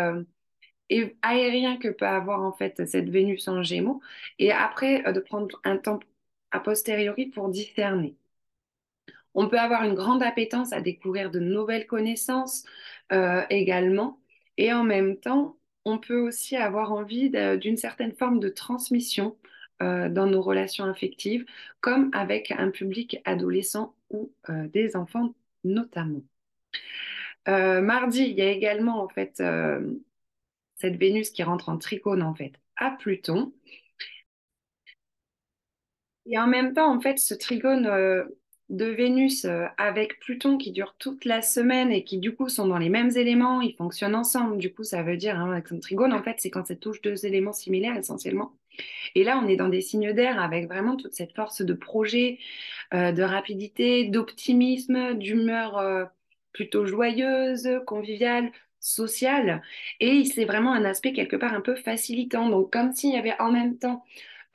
et 0.90 1.16
aérien 1.22 1.76
que 1.78 1.88
peut 1.88 2.06
avoir 2.06 2.42
en 2.42 2.52
fait 2.52 2.86
cette 2.86 3.08
Vénus 3.08 3.48
en 3.48 3.62
Gémeaux, 3.62 4.00
et 4.38 4.52
après 4.52 5.06
euh, 5.06 5.12
de 5.12 5.20
prendre 5.20 5.60
un 5.64 5.76
temps 5.76 6.00
a 6.52 6.60
posteriori 6.60 7.26
pour 7.26 7.48
discerner. 7.48 8.16
On 9.34 9.48
peut 9.48 9.58
avoir 9.58 9.84
une 9.84 9.94
grande 9.94 10.22
appétence 10.22 10.72
à 10.72 10.80
découvrir 10.80 11.30
de 11.30 11.40
nouvelles 11.40 11.86
connaissances 11.86 12.64
euh, 13.12 13.42
également, 13.50 14.20
et 14.56 14.72
en 14.72 14.84
même 14.84 15.18
temps, 15.18 15.58
on 15.84 15.98
peut 15.98 16.20
aussi 16.20 16.56
avoir 16.56 16.92
envie 16.92 17.30
d'une 17.60 17.76
certaine 17.76 18.14
forme 18.14 18.40
de 18.40 18.48
transmission 18.48 19.36
euh, 19.82 20.08
dans 20.08 20.26
nos 20.26 20.42
relations 20.42 20.84
affectives, 20.86 21.44
comme 21.80 22.10
avec 22.14 22.50
un 22.50 22.70
public 22.70 23.20
adolescent 23.24 23.94
ou 24.10 24.32
des 24.48 24.96
enfants 24.96 25.34
notamment. 25.64 26.22
mardi, 27.46 28.22
il 28.22 28.34
y 28.36 28.42
a 28.42 28.50
également 28.50 29.02
en 29.02 29.08
fait 29.08 29.40
cette 30.76 30.96
Vénus 30.96 31.30
qui 31.30 31.42
rentre 31.42 31.68
en 31.68 31.78
tricône 31.78 32.22
en 32.22 32.34
fait 32.34 32.52
à 32.76 32.90
Pluton. 32.90 33.52
Et 36.26 36.38
en 36.38 36.46
même 36.46 36.74
temps, 36.74 36.92
en 36.94 37.00
fait, 37.00 37.18
ce 37.18 37.34
trigone 37.34 37.86
euh, 37.86 38.24
de 38.68 38.86
Vénus 38.86 39.44
euh, 39.44 39.66
avec 39.78 40.18
Pluton 40.18 40.58
qui 40.58 40.72
dure 40.72 40.96
toute 40.98 41.24
la 41.24 41.40
semaine 41.40 41.92
et 41.92 42.02
qui 42.04 42.18
du 42.18 42.34
coup 42.34 42.48
sont 42.48 42.66
dans 42.66 42.78
les 42.78 42.88
mêmes 42.88 43.10
éléments, 43.16 43.60
ils 43.60 43.76
fonctionnent 43.76 44.16
ensemble. 44.16 44.58
Du 44.58 44.72
coup, 44.74 44.82
ça 44.82 45.02
veut 45.02 45.16
dire 45.16 45.38
hein, 45.38 45.52
avec 45.52 45.70
un 45.72 45.78
trigone, 45.78 46.12
en 46.12 46.22
fait, 46.22 46.36
c'est 46.38 46.50
quand 46.50 46.66
ça 46.66 46.74
touche 46.74 47.00
deux 47.00 47.26
éléments 47.26 47.52
similaires 47.52 47.96
essentiellement. 47.96 48.52
Et 49.14 49.24
là, 49.24 49.40
on 49.42 49.48
est 49.48 49.56
dans 49.56 49.68
des 49.68 49.80
signes 49.80 50.12
d'air 50.12 50.40
avec 50.42 50.66
vraiment 50.66 50.96
toute 50.96 51.14
cette 51.14 51.34
force 51.34 51.62
de 51.62 51.74
projet, 51.74 52.38
euh, 52.92 53.12
de 53.12 53.22
rapidité, 53.22 54.08
d'optimisme, 54.08 55.14
d'humeur 55.14 56.10
plutôt 56.52 56.86
joyeuse, 56.86 57.68
conviviale, 57.86 58.50
social. 58.86 59.62
Et 60.00 60.24
c'est 60.24 60.44
vraiment 60.44 60.72
un 60.72 60.84
aspect 60.84 61.12
quelque 61.12 61.36
part 61.36 61.54
un 61.54 61.60
peu 61.60 61.74
facilitant. 61.74 62.48
Donc 62.48 62.72
comme 62.72 62.92
s'il 62.92 63.12
y 63.12 63.18
avait 63.18 63.38
en 63.40 63.50
même 63.50 63.78
temps 63.78 64.04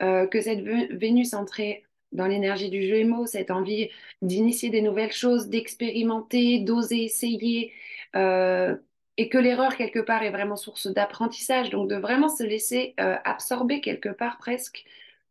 euh, 0.02 0.26
que 0.26 0.40
cette 0.40 0.60
Vénus 0.60 1.34
entrait 1.34 1.84
dans 2.12 2.26
l'énergie 2.26 2.70
du 2.70 2.82
Gémeaux, 2.82 3.26
cette 3.26 3.50
envie 3.50 3.90
d'initier 4.22 4.70
des 4.70 4.82
nouvelles 4.82 5.12
choses, 5.12 5.48
d'expérimenter, 5.48 6.60
d'oser 6.60 7.04
essayer, 7.04 7.72
euh, 8.16 8.76
et 9.18 9.28
que 9.28 9.38
l'erreur 9.38 9.76
quelque 9.76 10.00
part 10.00 10.22
est 10.22 10.30
vraiment 10.30 10.56
source 10.56 10.86
d'apprentissage, 10.88 11.70
donc 11.70 11.88
de 11.88 11.96
vraiment 11.96 12.28
se 12.28 12.42
laisser 12.42 12.94
euh, 13.00 13.16
absorber 13.24 13.80
quelque 13.80 14.08
part 14.08 14.38
presque 14.38 14.84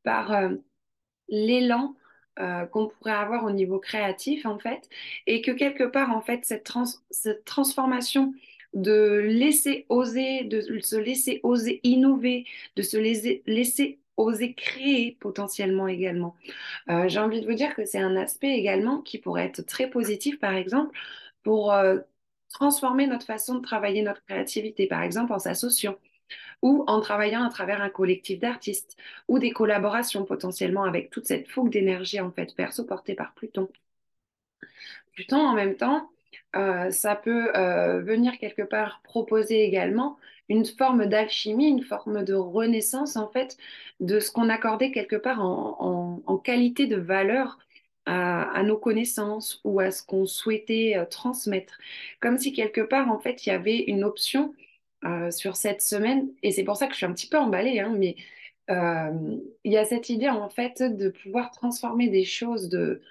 par 0.03 0.49
l'élan 1.29 1.95
qu'on 2.71 2.87
pourrait 2.87 3.11
avoir 3.11 3.43
au 3.43 3.51
niveau 3.51 3.77
créatif 3.79 4.45
en 4.47 4.57
fait, 4.57 4.89
et 5.27 5.41
que 5.41 5.51
quelque 5.51 5.83
part 5.83 6.11
en 6.11 6.21
fait 6.21 6.43
cette 6.45 7.43
transformation 7.45 8.33
de 8.73 9.19
laisser 9.25 9.85
oser, 9.89 10.43
de 10.45 10.61
se 10.81 10.95
laisser 10.95 11.39
oser 11.43 11.79
innover, 11.83 12.45
de 12.75 12.81
se 12.81 12.97
laisser, 12.97 13.99
oser 14.17 14.53
créer 14.53 15.17
potentiellement 15.19 15.87
également. 15.87 16.35
Euh, 16.89 17.09
j'ai 17.09 17.19
envie 17.19 17.41
de 17.41 17.47
vous 17.47 17.53
dire 17.55 17.75
que 17.75 17.85
c'est 17.85 17.99
un 17.99 18.15
aspect 18.17 18.51
également 18.57 19.01
qui 19.01 19.17
pourrait 19.19 19.45
être 19.45 19.61
très 19.63 19.89
positif, 19.89 20.39
par 20.39 20.53
exemple, 20.55 20.97
pour 21.43 21.73
euh, 21.73 21.99
transformer 22.49 23.07
notre 23.07 23.25
façon 23.25 23.55
de 23.55 23.61
travailler 23.61 24.03
notre 24.03 24.23
créativité, 24.25 24.87
par 24.87 25.01
exemple 25.03 25.33
en 25.33 25.39
s'associant 25.39 25.97
ou 26.61 26.83
en 26.87 27.01
travaillant 27.01 27.43
à 27.43 27.49
travers 27.49 27.81
un 27.81 27.89
collectif 27.89 28.39
d'artistes 28.39 28.97
ou 29.27 29.39
des 29.39 29.51
collaborations 29.51 30.25
potentiellement 30.25 30.83
avec 30.83 31.09
toute 31.09 31.25
cette 31.27 31.47
fougue 31.49 31.71
d'énergie 31.71 32.19
en 32.21 32.31
fait 32.31 32.55
perso 32.55 32.85
portée 32.85 33.15
par 33.15 33.33
Pluton. 33.33 33.69
Pluton 35.13 35.37
en 35.37 35.53
même 35.53 35.75
temps, 35.75 36.09
ça 36.53 37.15
peut 37.15 37.55
euh, 37.55 38.01
venir 38.01 38.37
quelque 38.39 38.61
part 38.61 39.01
proposer 39.03 39.63
également 39.63 40.17
une 40.49 40.65
forme 40.65 41.05
d'alchimie, 41.05 41.69
une 41.69 41.83
forme 41.83 42.23
de 42.23 42.33
renaissance 42.33 43.15
en 43.15 43.29
fait 43.29 43.57
de 43.99 44.19
ce 44.19 44.31
qu'on 44.31 44.49
accordait 44.49 44.91
quelque 44.91 45.15
part 45.15 45.41
en, 45.41 46.37
qualité 46.43 46.87
de 46.87 46.97
valeur 46.97 47.59
à, 48.05 48.63
nos 48.63 48.77
connaissances 48.77 49.61
ou 49.63 49.79
à 49.79 49.91
ce 49.91 50.03
qu'on 50.03 50.25
souhaitait 50.25 50.95
euh, 50.97 51.05
transmettre. 51.05 51.77
Comme 52.19 52.37
si 52.37 52.51
quelque 52.51 52.81
part 52.81 53.09
en 53.11 53.19
fait 53.19 53.45
il 53.45 53.49
y 53.49 53.53
avait 53.53 53.79
une 53.79 54.03
option 54.03 54.53
sur 55.31 55.55
cette 55.55 55.81
semaine 55.81 56.29
et 56.43 56.51
c'est 56.51 56.63
pour 56.63 56.77
ça 56.77 56.85
que 56.85 56.93
je 56.93 56.97
suis 56.97 57.05
un 57.07 57.13
petit 57.13 57.27
peu 57.27 57.37
emballée, 57.37 57.79
hein, 57.79 57.93
mais 57.97 58.15
il 58.69 59.71
y 59.71 59.77
a 59.77 59.85
cette 59.85 60.09
idée 60.09 60.29
en 60.29 60.49
fait 60.49 60.83
de 60.83 61.09
pouvoir 61.09 61.51
transformer 61.51 62.07
des 62.07 62.23
choses 62.23 62.69
de 62.69 63.01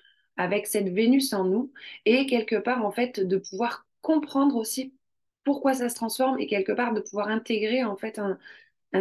avec 0.41 0.67
cette 0.67 0.89
Vénus 0.89 1.33
en 1.35 1.45
nous 1.45 1.71
et 2.07 2.27
quelque 2.27 2.57
part 2.57 2.85
en 2.85 2.91
fait 2.91 3.21
de 3.21 3.37
pouvoir 3.37 3.87
comprendre 4.01 4.57
aussi 4.57 4.95
pourquoi 5.45 5.75
ça 5.75 5.89
se 5.91 5.95
transforme 5.95 6.39
et 6.39 6.47
quelque 6.47 6.73
part 6.73 6.95
de 6.95 7.01
pouvoir 7.01 7.29
intégrer 7.29 7.85
en 7.85 7.97
fait 7.97 8.19
un, 8.19 8.39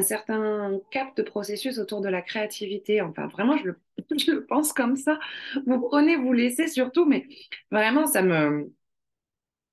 certain 0.01 0.79
cap 0.91 1.15
de 1.15 1.23
processus 1.23 1.79
autour 1.79 2.01
de 2.01 2.09
la 2.09 2.21
créativité. 2.21 3.01
Enfin, 3.01 3.27
vraiment, 3.27 3.57
je 4.17 4.31
le, 4.31 4.45
pense 4.45 4.73
comme 4.73 4.97
ça. 4.97 5.17
Vous 5.65 5.79
prenez, 5.79 6.15
vous 6.15 6.33
laissez 6.33 6.67
surtout, 6.67 7.05
mais 7.05 7.27
vraiment, 7.71 8.05
ça 8.05 8.21
me, 8.21 8.71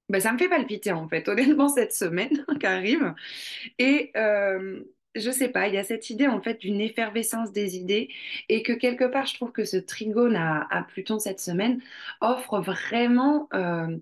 ben, 0.09 0.21
ça 0.21 0.33
me 0.33 0.39
fait 0.39 0.49
palpiter 0.49 0.93
en 0.93 1.09
fait, 1.09 1.29
honnêtement, 1.29 1.69
cette 1.69 1.93
semaine 1.93 2.45
qui 2.61 2.67
arrive. 2.67 3.15
Et, 3.79 4.13
euh, 4.17 4.83
je 5.17 5.31
sais 5.31 5.49
pas, 5.49 5.69
il 5.69 5.75
y 5.75 5.79
a 5.79 5.85
cette 5.85 6.11
idée 6.11 6.27
en 6.27 6.41
fait 6.41 6.61
d'une 6.61 6.81
effervescence 6.81 7.53
des 7.53 7.77
idées 7.77 8.09
et 8.49 8.63
que 8.63 8.73
quelque 8.73 9.05
part, 9.05 9.27
je 9.27 9.35
trouve 9.35 9.53
que 9.53 9.65
ce 9.65 9.77
trigone 9.77 10.37
à, 10.37 10.87
Pluton 10.89 11.19
cette 11.19 11.41
semaine 11.41 11.81
offre 12.21 12.61
vraiment 12.61 13.49
euh, 13.55 13.97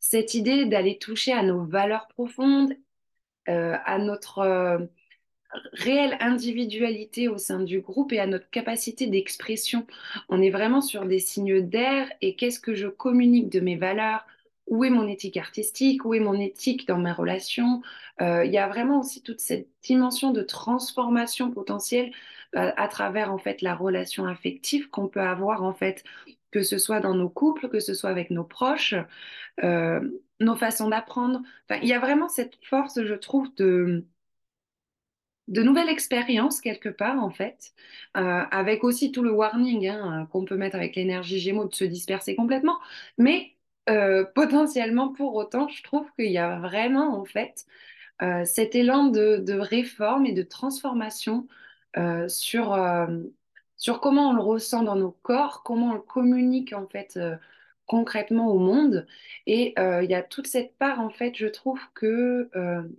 cette 0.00 0.34
idée 0.34 0.66
d'aller 0.66 0.98
toucher 0.98 1.32
à 1.32 1.42
nos 1.42 1.64
valeurs 1.64 2.08
profondes, 2.08 2.74
euh, 3.48 3.76
à 3.84 3.98
notre 3.98 4.38
euh, 4.40 4.78
réelle 5.72 6.16
individualité 6.20 7.28
au 7.28 7.38
sein 7.38 7.60
du 7.60 7.80
groupe 7.80 8.12
et 8.12 8.20
à 8.20 8.26
notre 8.26 8.48
capacité 8.50 9.06
d'expression. 9.06 9.86
On 10.28 10.40
est 10.42 10.50
vraiment 10.50 10.80
sur 10.80 11.04
des 11.06 11.18
signes 11.18 11.60
d'air 11.62 12.10
et 12.20 12.36
qu'est-ce 12.36 12.60
que 12.60 12.74
je 12.74 12.86
communique 12.86 13.48
de 13.50 13.60
mes 13.60 13.76
valeurs, 13.76 14.24
où 14.70 14.84
est 14.84 14.90
mon 14.90 15.08
éthique 15.08 15.36
artistique, 15.36 16.04
où 16.04 16.14
est 16.14 16.20
mon 16.20 16.34
éthique 16.40 16.86
dans 16.88 16.98
mes 16.98 17.12
relations. 17.12 17.82
Euh, 18.22 18.44
il 18.44 18.52
y 18.52 18.58
a 18.58 18.68
vraiment 18.68 19.00
aussi 19.00 19.22
toute 19.22 19.40
cette 19.40 19.68
dimension 19.82 20.30
de 20.30 20.42
transformation 20.42 21.50
potentielle 21.50 22.12
euh, 22.56 22.72
à 22.76 22.88
travers 22.88 23.32
en 23.32 23.38
fait 23.38 23.62
la 23.62 23.74
relation 23.74 24.26
affective 24.26 24.88
qu'on 24.90 25.08
peut 25.08 25.20
avoir 25.20 25.62
en 25.64 25.74
fait, 25.74 26.04
que 26.52 26.62
ce 26.62 26.78
soit 26.78 27.00
dans 27.00 27.14
nos 27.14 27.28
couples, 27.28 27.68
que 27.68 27.80
ce 27.80 27.94
soit 27.94 28.10
avec 28.10 28.30
nos 28.30 28.44
proches, 28.44 28.94
euh, 29.64 30.00
nos 30.40 30.56
façons 30.56 30.88
d'apprendre. 30.88 31.42
Il 31.82 31.88
y 31.88 31.92
a 31.92 31.98
vraiment 32.00 32.28
cette 32.28 32.56
force, 32.64 33.04
je 33.04 33.14
trouve, 33.14 33.54
de 33.56 34.06
de 35.48 35.62
nouvelles 35.62 35.88
expériences 35.88 36.60
quelque 36.60 36.88
part 36.88 37.18
en 37.22 37.30
fait, 37.30 37.72
avec 38.14 38.84
aussi 38.84 39.10
tout 39.10 39.22
le 39.22 39.32
warning 39.32 39.88
hein, 39.88 40.28
qu'on 40.30 40.44
peut 40.44 40.56
mettre 40.56 40.76
avec 40.76 40.94
l'énergie 40.94 41.40
Gémeaux 41.40 41.66
de 41.66 41.74
se 41.74 41.84
disperser 41.84 42.36
complètement, 42.36 42.78
mais 43.18 43.56
euh, 43.88 44.24
potentiellement 44.34 45.08
pour 45.12 45.34
autant, 45.34 45.68
je 45.68 45.82
trouve 45.82 46.06
qu'il 46.16 46.30
y 46.30 46.38
a 46.38 46.58
vraiment 46.60 47.18
en 47.18 47.24
fait 47.24 47.66
euh, 48.22 48.44
cet 48.44 48.74
élan 48.74 49.06
de, 49.06 49.58
réforme 49.58 50.26
et 50.26 50.32
de 50.32 50.42
transformation 50.42 51.48
euh, 51.96 52.28
sur, 52.28 52.78
sur 53.76 54.00
comment 54.00 54.30
on 54.30 54.32
le 54.34 54.42
ressent 54.42 54.82
dans 54.82 54.96
nos 54.96 55.12
corps, 55.22 55.62
comment 55.62 55.90
on 55.90 55.94
le 55.94 56.00
communique 56.00 56.72
en 56.72 56.86
fait 56.86 57.18
concrètement 57.90 58.48
au 58.52 58.58
monde. 58.58 59.06
Et 59.46 59.74
il 59.78 60.10
y 60.10 60.14
a 60.14 60.22
toute 60.22 60.46
cette 60.46 60.76
part 60.78 61.00
en 61.00 61.10
fait, 61.10 61.36
je 61.36 61.46
trouve 61.46 61.80
que 61.94 62.48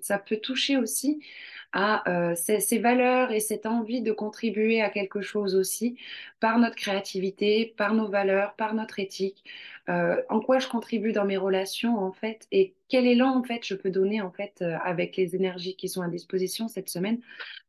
ça 0.01 0.19
peut 0.19 0.37
toucher 0.37 0.77
aussi 0.77 1.23
à 1.71 2.03
ces, 2.35 2.59
ces, 2.59 2.79
valeurs 2.79 3.31
et 3.31 3.39
cette 3.39 3.65
envie 3.65 4.01
de 4.01 4.11
contribuer 4.11 4.81
à 4.81 4.89
quelque 4.89 5.21
chose 5.21 5.55
aussi 5.55 5.97
par 6.41 6.59
notre 6.59 6.75
créativité, 6.75 7.73
par 7.77 7.93
nos 7.93 8.09
valeurs, 8.09 8.55
par 8.55 8.73
notre 8.73 8.99
éthique. 8.99 9.45
Euh, 9.89 10.21
en 10.29 10.39
quoi 10.39 10.59
je 10.59 10.67
contribue 10.67 11.11
dans 11.11 11.25
mes 11.25 11.37
relations 11.37 11.97
en 11.97 12.11
fait 12.11 12.47
et 12.51 12.75
quel 12.87 13.07
élan 13.07 13.35
en 13.35 13.43
fait 13.43 13.65
je 13.65 13.73
peux 13.73 13.89
donner 13.89 14.21
en 14.21 14.31
fait 14.31 14.61
euh, 14.61 14.77
avec 14.83 15.17
les 15.17 15.35
énergies 15.35 15.75
qui 15.75 15.89
sont 15.89 16.03
à 16.03 16.07
disposition 16.07 16.67
cette 16.67 16.87
semaine 16.87 17.19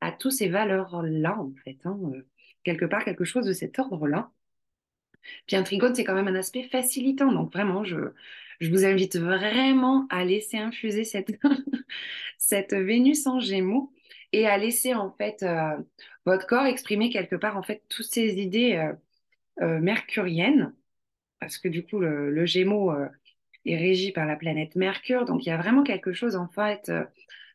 à 0.03 0.13
tous 0.13 0.31
ces 0.31 0.49
valeurs 0.49 1.03
là 1.03 1.39
en 1.39 1.53
fait 1.65 1.79
hein, 1.85 1.99
euh, 2.13 2.27
quelque 2.65 2.85
part 2.85 3.05
quelque 3.05 3.25
chose 3.25 3.47
de 3.47 3.55
cet 3.55 3.79
ordre 3.79 4.07
là 4.07 4.31
puis 5.47 5.57
un 5.57 5.63
trigone 5.63 5.95
c'est 5.95 6.05
quand 6.05 6.15
même 6.15 6.29
un 6.29 6.35
aspect 6.35 6.65
facilitant. 6.65 7.33
Donc 7.33 7.53
vraiment 7.53 7.85
je 7.85 8.11
vous 8.61 8.85
invite 8.85 9.17
vraiment 9.17 10.07
à 10.11 10.25
laisser 10.25 10.59
infuser 10.59 11.05
cette, 12.39 12.75
Vénus 12.75 13.27
en 13.27 13.41
Gémeaux 13.41 13.93
et 14.33 14.47
à 14.47 14.57
laisser 14.59 14.95
en 14.95 15.13
fait 15.13 15.45
votre 16.27 16.47
corps 16.47 16.67
exprimer 16.67 17.11
quelque 17.11 17.37
part 17.37 17.57
en 17.57 17.63
fait 17.63 17.83
toutes 17.89 18.07
ces 18.07 18.41
idées 18.41 18.91
mercuriennes. 19.61 20.75
Parce 21.41 21.59
que 21.59 21.69
du 21.69 21.85
coup 21.85 21.99
le, 21.99 22.31
le 22.31 22.47
Gémeaux 22.47 22.93
est 23.65 23.77
régi 23.77 24.13
par 24.13 24.27
la 24.27 24.37
planète 24.37 24.77
Mercure. 24.77 25.25
Donc 25.25 25.45
il 25.45 25.49
y 25.49 25.53
a 25.53 25.57
vraiment 25.59 25.83
quelque 25.83 26.13
chose 26.13 26.37
en 26.37 26.49
fait 26.49 26.91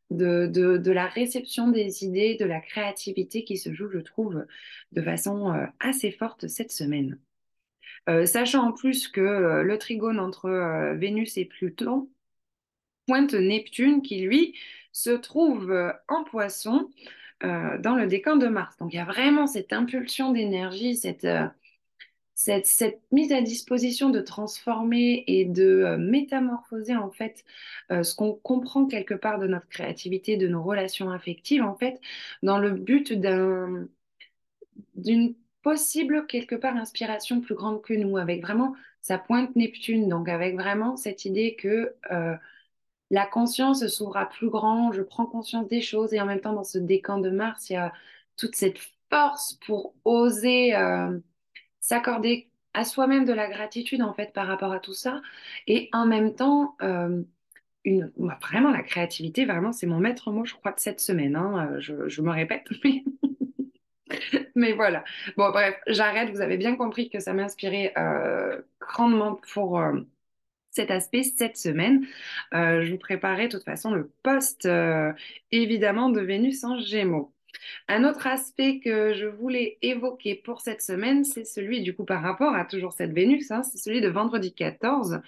de, 0.10 0.92
la 0.92 1.08
réception 1.08 1.70
des 1.70 2.04
idées, 2.04 2.38
de 2.40 2.46
la 2.46 2.62
créativité 2.62 3.44
qui 3.44 3.58
se 3.58 3.74
joue, 3.74 3.90
je 3.90 4.00
trouve, 4.00 4.46
de 4.92 5.02
façon 5.02 5.54
euh, 5.54 5.66
assez 5.80 6.12
forte 6.12 6.48
cette 6.48 6.72
semaine. 6.72 7.20
Euh, 8.10 8.26
sachant 8.26 8.70
en 8.70 8.72
plus 8.72 9.08
que 9.08 9.22
euh, 9.22 9.64
le 9.64 9.78
trigone 9.78 10.20
entre 10.20 10.50
Vénus 10.96 11.38
et 11.38 11.46
Pluton 11.46 12.10
pointe 13.08 13.34
Neptune 13.34 14.02
qui, 14.02 14.22
lui, 14.22 14.56
se 14.92 15.12
trouve 15.12 15.94
en 16.08 16.24
poisson 16.24 16.90
dans 17.42 17.96
le 17.96 18.08
décan 18.08 18.36
de 18.36 18.48
Mars. 18.48 18.78
Donc 18.78 18.94
il 18.94 18.98
y 18.98 19.00
a 19.00 19.06
vraiment 19.06 19.48
cette 19.48 19.72
impulsion 19.72 20.32
d'énergie, 20.32 20.98
cette 20.98 21.26
mise 23.12 23.32
à 23.32 23.42
disposition 23.42 24.10
de 24.10 24.22
transformer 24.22 25.24
et 25.28 25.46
de 25.46 25.64
euh, 25.64 25.98
métamorphoser 25.98 26.96
en 26.96 27.10
fait 27.12 27.44
euh, 27.92 28.04
ce 28.04 28.16
qu'on 28.16 28.34
comprend 28.34 28.86
quelque 28.86 29.16
part 29.16 29.40
de 29.40 29.48
notre 29.48 29.68
créativité, 29.68 30.38
de 30.38 30.48
nos 30.48 30.64
relations 30.64 31.10
affectives 31.10 31.64
en 31.64 31.76
fait, 31.76 32.00
dans 32.44 32.60
le 32.60 32.72
but 32.72 33.14
d'un 33.14 33.88
d'une 34.96 35.36
possible 35.68 36.26
quelque 36.28 36.56
part 36.56 36.78
inspiration 36.78 37.42
plus 37.42 37.54
grande 37.54 37.82
que 37.82 37.94
nous, 37.94 38.16
avec 38.16 38.42
vraiment 38.42 38.74
sa 39.02 39.18
pointe 39.18 39.54
Neptune, 39.58 40.08
donc 40.08 40.30
avec 40.30 40.56
vraiment 40.56 40.96
cette 40.96 41.26
idée 41.26 41.56
que 41.56 41.94
euh, 42.10 42.36
la 43.10 43.26
conscience 43.26 43.86
s'ouvre 43.88 44.16
à 44.16 44.30
plus 44.30 44.50
grand, 44.50 44.94
je 44.94 45.02
prends 45.02 45.26
conscience 45.26 45.68
des 45.68 45.82
choses 45.82 46.14
et 46.14 46.22
en 46.22 46.26
même 46.26 46.40
temps 46.40 46.54
dans 46.54 46.64
ce 46.64 46.78
décan 46.78 47.18
de 47.18 47.30
Mars, 47.30 47.70
il 47.70 47.74
y 47.74 47.76
a 47.76 47.92
toute 48.38 48.56
cette 48.56 48.78
force 49.10 49.60
pour 49.66 49.94
oser 50.06 50.74
s'accorder 51.82 52.50
à 52.74 52.86
soi-même 52.86 53.26
de 53.26 53.34
la 53.34 53.50
gratitude 53.50 54.02
en 54.02 54.14
fait 54.14 54.32
par 54.32 54.48
rapport 54.48 54.72
à 54.72 54.80
tout 54.80 54.94
ça. 54.94 55.22
Et 55.68 55.90
en 55.92 56.06
même 56.06 56.34
temps 56.34 56.78
euh, 56.82 57.24
vraiment 58.42 58.72
la 58.72 58.84
créativité 58.84 59.44
vraiment 59.44 59.74
c'est 59.74 59.88
mon 59.88 60.00
maître 60.00 60.32
mot 60.32 60.46
je 60.46 60.54
crois 60.54 60.72
de 60.72 60.80
cette 60.80 61.02
semaine 61.02 61.36
hein, 61.36 61.72
euh, 61.74 62.08
je, 62.08 62.22
me 62.22 62.32
répète 62.32 62.68
mais... 62.84 63.04
voilà 64.76 65.04
bon 65.38 65.50
bref 65.52 65.76
j'arrête 65.88 66.30
vous 66.32 66.42
avez 66.42 66.58
bien 66.58 66.76
compris 66.76 67.10
que 67.10 67.20
ça 67.20 67.34
m'inspirait 67.34 67.94
euh, 67.98 68.62
grandement 68.80 69.40
pour 69.54 69.82
cet 70.72 70.92
aspect 70.92 71.24
cette 71.24 71.58
semaine 71.58 72.06
je 72.52 72.92
vous 72.92 72.98
préparais 72.98 73.48
de 73.48 73.58
toute 73.58 73.66
façon 73.66 73.92
le 73.92 74.12
poste 74.24 74.68
évidemment 75.52 76.10
de 76.10 76.22
Vénus 76.22 76.64
en 76.64 76.78
Gémeaux 76.78 77.34
un 77.88 78.04
autre 78.04 78.28
aspect 78.28 78.80
que 78.80 79.14
je 79.14 79.26
voulais 79.26 79.78
évoquer 79.82 80.36
pour 80.36 80.62
cette 80.62 80.82
semaine, 80.82 81.24
c'est 81.24 81.46
celui 81.46 81.82
du 81.82 81.96
coup 81.96 82.06
par 82.06 82.22
rapport 82.22 82.56
à 82.56 82.66
toujours 82.66 82.94
cette 82.94 83.14
Vénus, 83.14 83.52
hein, 83.52 83.64
c'est 83.64 83.78
celui 83.78 84.02
de 84.02 84.10
vendredi 84.10 84.54
14. 84.54 85.22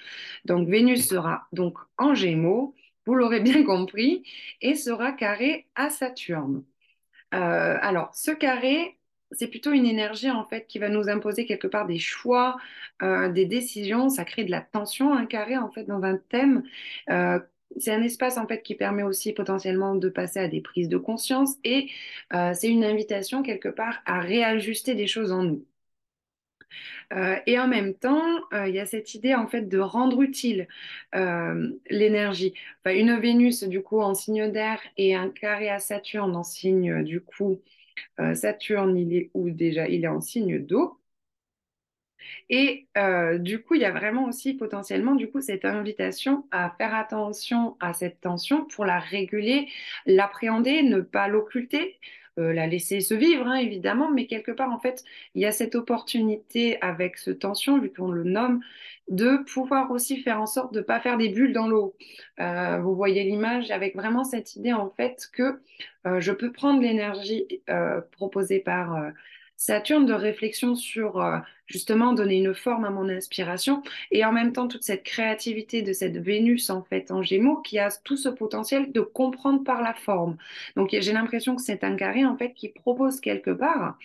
Donc 0.46 0.68
Vénus 0.68 1.08
sera 1.08 1.48
donc 1.54 1.78
en 1.98 2.14
Gémeaux, 2.14 2.76
vous 3.06 3.16
l'aurez 3.16 3.40
bien 3.40 3.64
compris, 3.64 4.24
et 4.62 4.76
sera 4.76 5.12
carré 5.12 5.68
à 5.76 5.90
Saturne. 5.90 6.64
Euh, 7.34 7.78
alors 7.82 8.14
ce 8.16 8.32
carré, 8.32 8.98
c'est 9.32 9.48
plutôt 9.48 9.72
une 9.72 9.86
énergie 9.86 10.32
en 10.32 10.46
fait 10.46 10.66
qui 10.68 10.80
va 10.80 10.90
nous 10.90 11.10
imposer 11.10 11.46
quelque 11.46 11.68
part 11.68 11.86
des 11.88 12.00
choix, 12.00 12.58
euh, 13.04 13.30
des 13.30 13.46
décisions. 13.46 14.10
Ça 14.10 14.26
crée 14.26 14.44
de 14.46 14.52
la 14.52 14.62
tension, 14.62 15.14
un 15.14 15.26
carré 15.26 15.58
en 15.58 15.70
fait 15.72 15.84
dans 15.86 16.04
un 16.04 16.18
thème. 16.18 16.64
Euh, 17.10 17.40
c'est 17.78 17.92
un 17.94 18.02
espace 18.02 18.38
en 18.38 18.48
fait 18.48 18.64
qui 18.64 18.74
permet 18.76 19.04
aussi 19.04 19.32
potentiellement 19.34 19.96
de 19.96 20.10
passer 20.10 20.40
à 20.40 20.48
des 20.48 20.62
prises 20.62 20.90
de 20.90 20.98
conscience 20.98 21.56
et 21.64 21.90
c'est 22.32 22.68
une 22.68 22.84
invitation 22.84 23.44
quelque 23.44 23.70
part 23.70 24.02
à 24.08 24.20
réajuster 24.22 24.96
des 24.96 25.06
choses 25.06 25.32
en 25.32 25.44
nous. 25.44 25.66
Euh, 27.14 27.36
et 27.46 27.60
en 27.60 27.68
même 27.68 27.94
temps, 27.96 28.24
euh, 28.54 28.68
il 28.68 28.76
y 28.76 28.80
a 28.80 28.86
cette 28.86 29.16
idée 29.16 29.36
en 29.36 29.48
fait 29.48 29.64
de 29.64 29.80
rendre 29.80 30.22
utile 30.22 30.68
l'énergie. 31.90 32.54
une 32.86 33.20
Vénus 33.20 33.64
du 33.64 33.82
coup 33.82 34.02
en 34.02 34.14
signe 34.14 34.52
d'air 34.52 34.80
et 34.98 35.16
un 35.16 35.30
carré 35.30 35.70
à 35.70 35.80
Saturne 35.80 36.36
en 36.36 36.44
signe 36.44 37.04
du 37.04 37.22
coup 37.22 37.62
Saturne 38.36 38.98
il 38.98 39.14
est 39.16 39.32
où 39.34 39.50
déjà? 39.52 39.88
Il 39.90 40.06
est 40.06 40.08
en 40.08 40.22
signe 40.22 40.60
d'eau. 40.60 41.00
Et 42.50 42.88
euh, 42.98 43.38
du 43.38 43.62
coup, 43.64 43.76
il 43.76 43.82
y 43.82 43.86
a 43.86 43.92
vraiment 43.92 44.26
aussi 44.28 44.54
potentiellement 44.56 45.16
du 45.16 45.30
coup 45.30 45.42
cette 45.42 45.66
invitation 45.66 46.46
à 46.52 46.72
faire 46.78 46.94
attention 46.96 47.78
à 47.80 47.94
cette 47.94 48.22
tension 48.22 48.66
pour 48.66 48.86
la 48.86 49.00
réguler, 49.00 49.68
l'appréhender, 50.06 50.84
ne 50.84 51.02
pas 51.02 51.28
l'occulter, 51.28 52.00
euh, 52.40 52.54
la 52.54 52.68
laisser 52.68 53.02
se 53.02 53.14
vivre 53.14 53.48
hein, 53.48 53.56
évidemment, 53.56 54.12
mais 54.12 54.26
quelque 54.28 54.52
part 54.52 54.72
en 54.72 54.80
fait, 54.80 55.04
il 55.36 55.42
y 55.42 55.46
a 55.46 55.52
cette 55.52 55.76
opportunité 55.76 56.82
avec 56.82 57.18
ce 57.18 57.32
tension, 57.32 57.80
vu 57.80 57.92
qu'on 57.92 58.12
le 58.12 58.24
nomme, 58.24 58.62
de 59.10 59.44
pouvoir 59.52 59.92
aussi 59.92 60.18
faire 60.18 60.42
en 60.42 60.46
sorte 60.46 60.74
de 60.74 60.80
ne 60.80 60.84
pas 60.84 61.00
faire 61.00 61.18
des 61.18 61.30
bulles 61.30 61.54
dans 61.54 61.68
l'eau. 61.68 61.96
Euh, 62.40 62.80
vous 62.80 62.96
voyez 62.96 63.24
l'image 63.24 63.72
avec 63.72 63.96
vraiment 63.96 64.24
cette 64.24 64.56
idée 64.56 64.74
en 64.74 64.90
fait 64.90 65.30
que 65.34 65.62
je 66.20 66.32
peux 66.32 66.52
prendre 66.52 66.82
l'énergie 66.82 67.62
proposée 68.12 68.60
par 68.60 69.12
Saturne 69.60 70.06
de 70.06 70.14
réflexion 70.14 70.74
sur 70.74 71.22
euh, 71.22 71.38
justement 71.66 72.14
donner 72.14 72.38
une 72.38 72.56
forme 72.56 72.86
à 72.86 72.92
mon 72.92 73.10
inspiration 73.10 73.84
et 74.10 74.24
en 74.24 74.32
même 74.32 74.54
temps 74.54 74.70
toute 74.70 74.84
cette 74.84 75.04
créativité 75.04 75.82
de 75.82 75.92
cette 75.92 76.16
Vénus 76.16 76.70
en 76.70 76.82
fait 76.82 77.12
en 77.12 77.22
Gémeaux 77.22 77.58
qui 77.58 77.78
a 77.78 77.90
tout 78.06 78.16
ce 78.16 78.30
potentiel 78.30 78.94
de 78.94 79.02
comprendre 79.02 79.66
par 79.66 79.82
la 79.82 79.94
forme. 79.94 80.38
Donc 80.78 80.92
j'ai 80.98 81.12
l'impression 81.12 81.58
que 81.58 81.62
c'est 81.62 81.84
un 81.84 81.98
carré 81.98 82.24
en 82.24 82.38
fait 82.38 82.54
qui 82.54 82.70
propose 82.70 83.20
quelque 83.20 83.52
part 83.52 83.98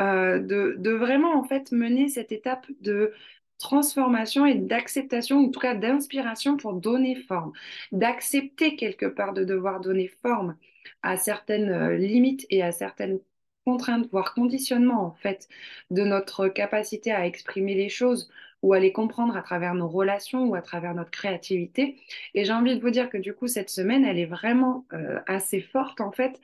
euh, 0.00 0.40
de, 0.40 0.74
de, 0.78 0.90
vraiment 0.90 1.38
en 1.38 1.44
fait 1.44 1.70
mener 1.70 2.08
cette 2.08 2.32
étape 2.32 2.66
de 2.80 3.12
transformation 3.58 4.46
et 4.46 4.56
d'acceptation, 4.56 5.38
en 5.44 5.48
tout 5.48 5.60
cas 5.60 5.76
d'inspiration 5.76 6.56
pour 6.56 6.72
donner 6.72 7.14
forme, 7.14 7.52
d'accepter 7.92 8.74
quelque 8.74 9.06
part 9.06 9.32
de 9.32 9.44
devoir 9.44 9.78
donner 9.80 10.08
forme 10.08 10.56
à 11.02 11.16
certaines 11.16 11.70
euh, 11.70 11.96
limites 11.96 12.46
et 12.50 12.64
à 12.64 12.72
certaines 12.72 13.20
contrainte, 13.68 14.08
voire 14.10 14.32
conditionnement 14.32 15.02
en 15.04 15.12
fait, 15.12 15.46
de 15.90 16.02
notre 16.02 16.48
capacité 16.48 17.12
à 17.12 17.26
exprimer 17.26 17.74
les 17.74 17.90
choses 17.90 18.30
ou 18.62 18.72
à 18.72 18.80
les 18.80 18.92
comprendre 18.92 19.36
à 19.36 19.42
travers 19.42 19.74
nos 19.74 19.88
relations 19.88 20.46
ou 20.46 20.54
à 20.54 20.62
travers 20.62 20.94
notre 20.94 21.10
créativité. 21.10 22.00
Et 22.34 22.44
j'ai 22.44 22.52
envie 22.52 22.76
de 22.76 22.80
vous 22.80 22.90
dire 22.90 23.10
que 23.10 23.18
du 23.18 23.34
coup, 23.34 23.46
cette 23.46 23.68
semaine, 23.68 24.04
elle 24.06 24.18
est 24.18 24.26
vraiment 24.38 24.86
euh, 24.94 25.20
assez 25.26 25.60
forte 25.60 26.00
en 26.00 26.12
fait, 26.12 26.40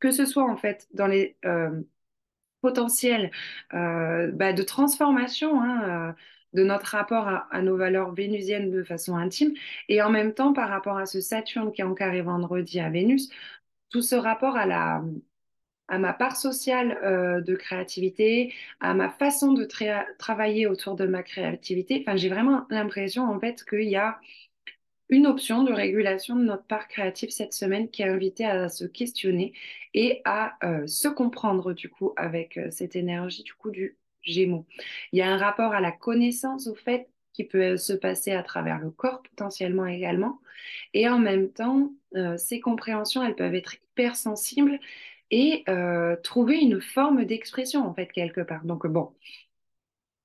que 0.00 0.10
ce 0.10 0.26
soit 0.26 0.44
en 0.44 0.56
fait 0.58 0.86
dans 0.92 1.06
les 1.06 1.36
euh, 1.46 1.80
potentiels 2.60 3.30
euh, 3.74 4.30
bah, 4.32 4.52
de 4.52 4.62
transformation. 4.62 5.62
Hein, 5.62 6.14
de 6.52 6.64
notre 6.64 6.86
rapport 6.86 7.28
à, 7.28 7.48
à, 7.50 7.60
nos 7.60 7.76
valeurs 7.76 8.14
vénusiennes 8.14 8.70
de 8.70 8.82
façon 8.82 9.16
intime, 9.16 9.52
et 9.90 10.00
en 10.00 10.08
même 10.10 10.32
temps 10.32 10.54
par 10.54 10.70
rapport 10.70 10.96
à 10.96 11.04
ce 11.04 11.20
Saturne 11.20 11.70
qui 11.72 11.82
est 11.82 11.84
en 11.84 11.92
carré 11.94 12.22
vendredi 12.22 12.80
à 12.80 12.88
Vénus, 12.88 13.28
tout 13.90 14.00
ce 14.02 14.14
rapport 14.16 14.56
à 14.56 14.64
la, 14.66 15.02
à 15.88 15.98
ma 15.98 16.12
part 16.12 16.36
sociale 16.36 16.98
euh, 17.02 17.40
de 17.40 17.54
créativité, 17.54 18.52
à 18.80 18.94
ma 18.94 19.10
façon 19.10 19.52
de 19.52 19.66
travailler 20.18 20.66
autour 20.66 20.96
de 20.96 21.06
ma 21.06 21.22
créativité. 21.22 22.02
Enfin, 22.06 22.16
j'ai 22.16 22.28
vraiment 22.28 22.66
l'impression 22.70 23.24
en 23.24 23.38
fait 23.38 23.64
qu'il 23.64 23.88
y 23.88 23.96
a 23.96 24.18
une 25.08 25.26
option 25.26 25.62
de 25.62 25.72
régulation 25.72 26.34
de 26.34 26.42
notre 26.42 26.64
part 26.64 26.88
créative 26.88 27.30
cette 27.30 27.52
semaine 27.52 27.88
qui 27.90 28.02
est 28.02 28.08
invitée 28.08 28.44
à 28.44 28.68
se 28.68 28.84
questionner 28.84 29.52
et 29.94 30.20
à 30.24 30.56
euh, 30.64 30.86
se 30.88 31.06
comprendre 31.08 31.72
du 31.72 31.88
coup 31.88 32.12
avec 32.16 32.58
euh, 32.58 32.68
cette 32.70 32.96
énergie 32.96 33.44
du 33.44 33.54
coup 33.54 33.70
du 33.70 33.96
Gémeaux. 34.22 34.66
Il 35.12 35.20
y 35.20 35.22
a 35.22 35.28
un 35.32 35.36
rapport 35.36 35.72
à 35.72 35.80
la 35.80 35.92
connaissance 35.92 36.66
au 36.66 36.74
fait 36.74 37.08
qui 37.32 37.44
peut 37.44 37.76
se 37.76 37.92
passer 37.92 38.32
à 38.32 38.42
travers 38.42 38.80
le 38.80 38.90
corps 38.90 39.22
potentiellement 39.22 39.86
également. 39.86 40.40
Et 40.94 41.08
en 41.08 41.18
même 41.18 41.52
temps, 41.52 41.92
ces 42.38 42.60
compréhensions, 42.60 43.22
elles 43.22 43.36
peuvent 43.36 43.54
être 43.54 43.74
hyper 43.74 44.16
sensibles 44.16 44.80
et 45.30 45.64
euh, 45.68 46.16
trouver 46.22 46.58
une 46.58 46.80
forme 46.80 47.24
d'expression, 47.24 47.86
en 47.86 47.94
fait, 47.94 48.08
quelque 48.12 48.40
part. 48.40 48.64
Donc, 48.64 48.86
bon, 48.86 49.12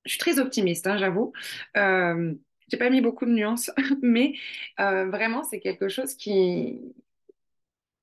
je 0.04 0.10
suis 0.10 0.18
très 0.18 0.38
optimiste, 0.38 0.86
hein, 0.86 0.96
j'avoue. 0.96 1.32
Euh, 1.76 2.34
j'ai 2.68 2.76
pas 2.76 2.90
mis 2.90 3.00
beaucoup 3.00 3.26
de 3.26 3.30
nuances, 3.32 3.70
mais 4.02 4.34
euh, 4.80 5.08
vraiment, 5.10 5.42
c'est 5.44 5.60
quelque 5.60 5.88
chose 5.88 6.14
qui, 6.14 6.80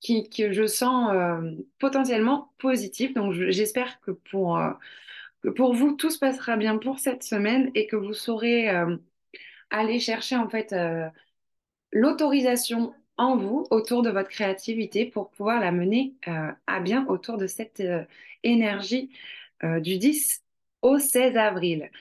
qui, 0.02 0.30
que 0.30 0.54
je 0.54 0.66
sens 0.66 1.12
euh, 1.14 1.52
potentiellement 1.80 2.54
positif. 2.60 3.14
Donc, 3.14 3.34
j'espère 3.34 4.00
que 4.02 4.12
pour, 4.12 4.60
que 5.44 5.50
pour 5.50 5.74
vous, 5.74 5.94
tout 5.94 6.10
se 6.10 6.20
passera 6.20 6.58
bien 6.58 6.78
pour 6.78 7.00
cette 7.00 7.24
semaine 7.24 7.72
et 7.76 7.88
que 7.88 7.96
vous 7.96 8.14
saurez 8.14 8.70
aller 9.70 10.00
chercher, 10.00 10.36
en 10.38 10.50
fait, 10.50 10.74
l'autorisation 11.92 12.94
en 13.20 13.36
vous 13.36 13.68
autour 13.70 14.02
de 14.02 14.10
votre 14.10 14.30
créativité 14.30 15.06
pour 15.06 15.30
pouvoir 15.30 15.60
la 15.60 15.72
mener 15.72 16.14
euh, 16.28 16.52
à 16.68 16.80
bien 16.80 17.06
autour 17.08 17.38
de 17.38 17.48
cette 17.48 17.82
euh, 17.82 18.04
énergie 18.44 19.12
euh, 19.64 19.82
du 19.82 19.98
10 19.98 20.42
au 20.82 20.98
16 20.98 21.36
avril. 21.36 21.92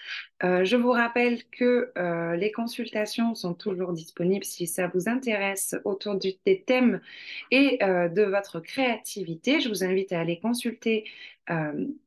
Je 0.41 0.77
vous 0.77 0.93
rappelle 0.93 1.43
que 1.51 1.91
les 2.37 2.53
consultations 2.53 3.35
sont 3.35 3.55
toujours 3.55 3.93
disponibles 3.93 4.45
si 4.45 4.69
ça 4.69 4.87
vous 4.87 5.09
intéresse 5.09 5.75
autour 5.85 6.15
des 6.15 6.63
thèmes 6.65 7.01
et 7.51 7.79
de 7.81 8.23
votre 8.23 8.61
créativité. 8.61 9.59
Je 9.59 9.69
vous 9.69 9.83
invite 9.83 10.13
à 10.13 10.21
aller 10.21 10.39
consulter 10.39 11.07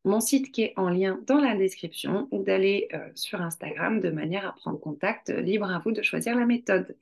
mon 0.05 0.21
site 0.21 0.53
qui 0.53 0.61
est 0.63 0.73
en 0.77 0.87
lien 0.87 1.19
dans 1.27 1.41
la 1.41 1.57
description 1.57 2.29
ou 2.31 2.41
d'aller 2.41 2.87
sur 3.15 3.41
Instagram 3.41 3.99
de 3.99 4.09
manière 4.09 4.47
à 4.47 4.53
prendre 4.53 4.79
contact. 4.79 5.27
Libre 5.27 5.69
à 5.69 5.79
vous 5.79 5.91
de 5.91 6.01
choisir 6.01 6.33
la 6.33 6.45
méthode. 6.45 6.95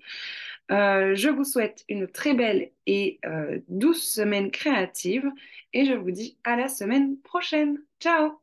Je 0.70 1.30
vous 1.30 1.44
souhaite 1.44 1.84
une 1.90 2.08
très 2.08 2.34
belle 2.34 2.70
et 2.86 3.20
douce 3.68 4.04
semaine 4.04 4.52
créative 4.52 5.26
et 5.74 5.86
je 5.86 5.94
vous 5.94 6.12
dis 6.12 6.38
à 6.44 6.56
la 6.56 6.68
semaine 6.68 7.18
prochaine. 7.24 7.78
Ciao 8.00 8.40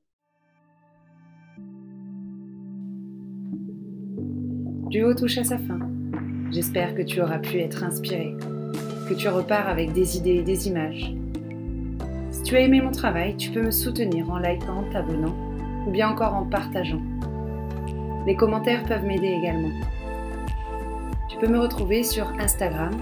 Duo 4.88 5.14
touche 5.14 5.38
à 5.38 5.44
sa 5.44 5.58
fin. 5.58 5.80
J'espère 6.52 6.94
que 6.94 7.02
tu 7.02 7.20
auras 7.20 7.40
pu 7.40 7.58
être 7.58 7.82
inspiré, 7.82 8.34
que 9.08 9.14
tu 9.14 9.28
repars 9.28 9.68
avec 9.68 9.92
des 9.92 10.16
idées 10.16 10.36
et 10.36 10.42
des 10.42 10.68
images. 10.68 11.12
Si 12.30 12.42
tu 12.44 12.56
as 12.56 12.60
aimé 12.60 12.80
mon 12.80 12.92
travail, 12.92 13.36
tu 13.36 13.50
peux 13.50 13.62
me 13.62 13.72
soutenir 13.72 14.30
en 14.30 14.38
likant, 14.38 14.84
t'abonnant 14.92 15.34
ou 15.86 15.90
bien 15.90 16.08
encore 16.08 16.34
en 16.34 16.46
partageant. 16.46 17.02
Les 18.26 18.36
commentaires 18.36 18.84
peuvent 18.84 19.04
m'aider 19.04 19.26
également. 19.28 19.72
Tu 21.28 21.38
peux 21.38 21.48
me 21.48 21.58
retrouver 21.58 22.02
sur 22.04 22.28
Instagram 22.38 22.96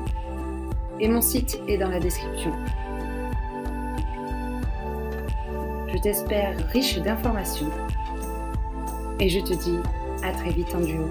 et 0.98 1.08
mon 1.08 1.20
site 1.20 1.60
est 1.68 1.78
dans 1.78 1.90
la 1.90 2.00
description. 2.00 2.52
Je 5.92 5.98
t'espère 5.98 6.56
riche 6.68 6.98
d'informations 6.98 7.70
et 9.20 9.28
je 9.28 9.40
te 9.40 9.52
dis 9.52 9.78
à 10.22 10.32
très 10.32 10.50
vite 10.50 10.74
en 10.74 10.80
duo. 10.80 11.08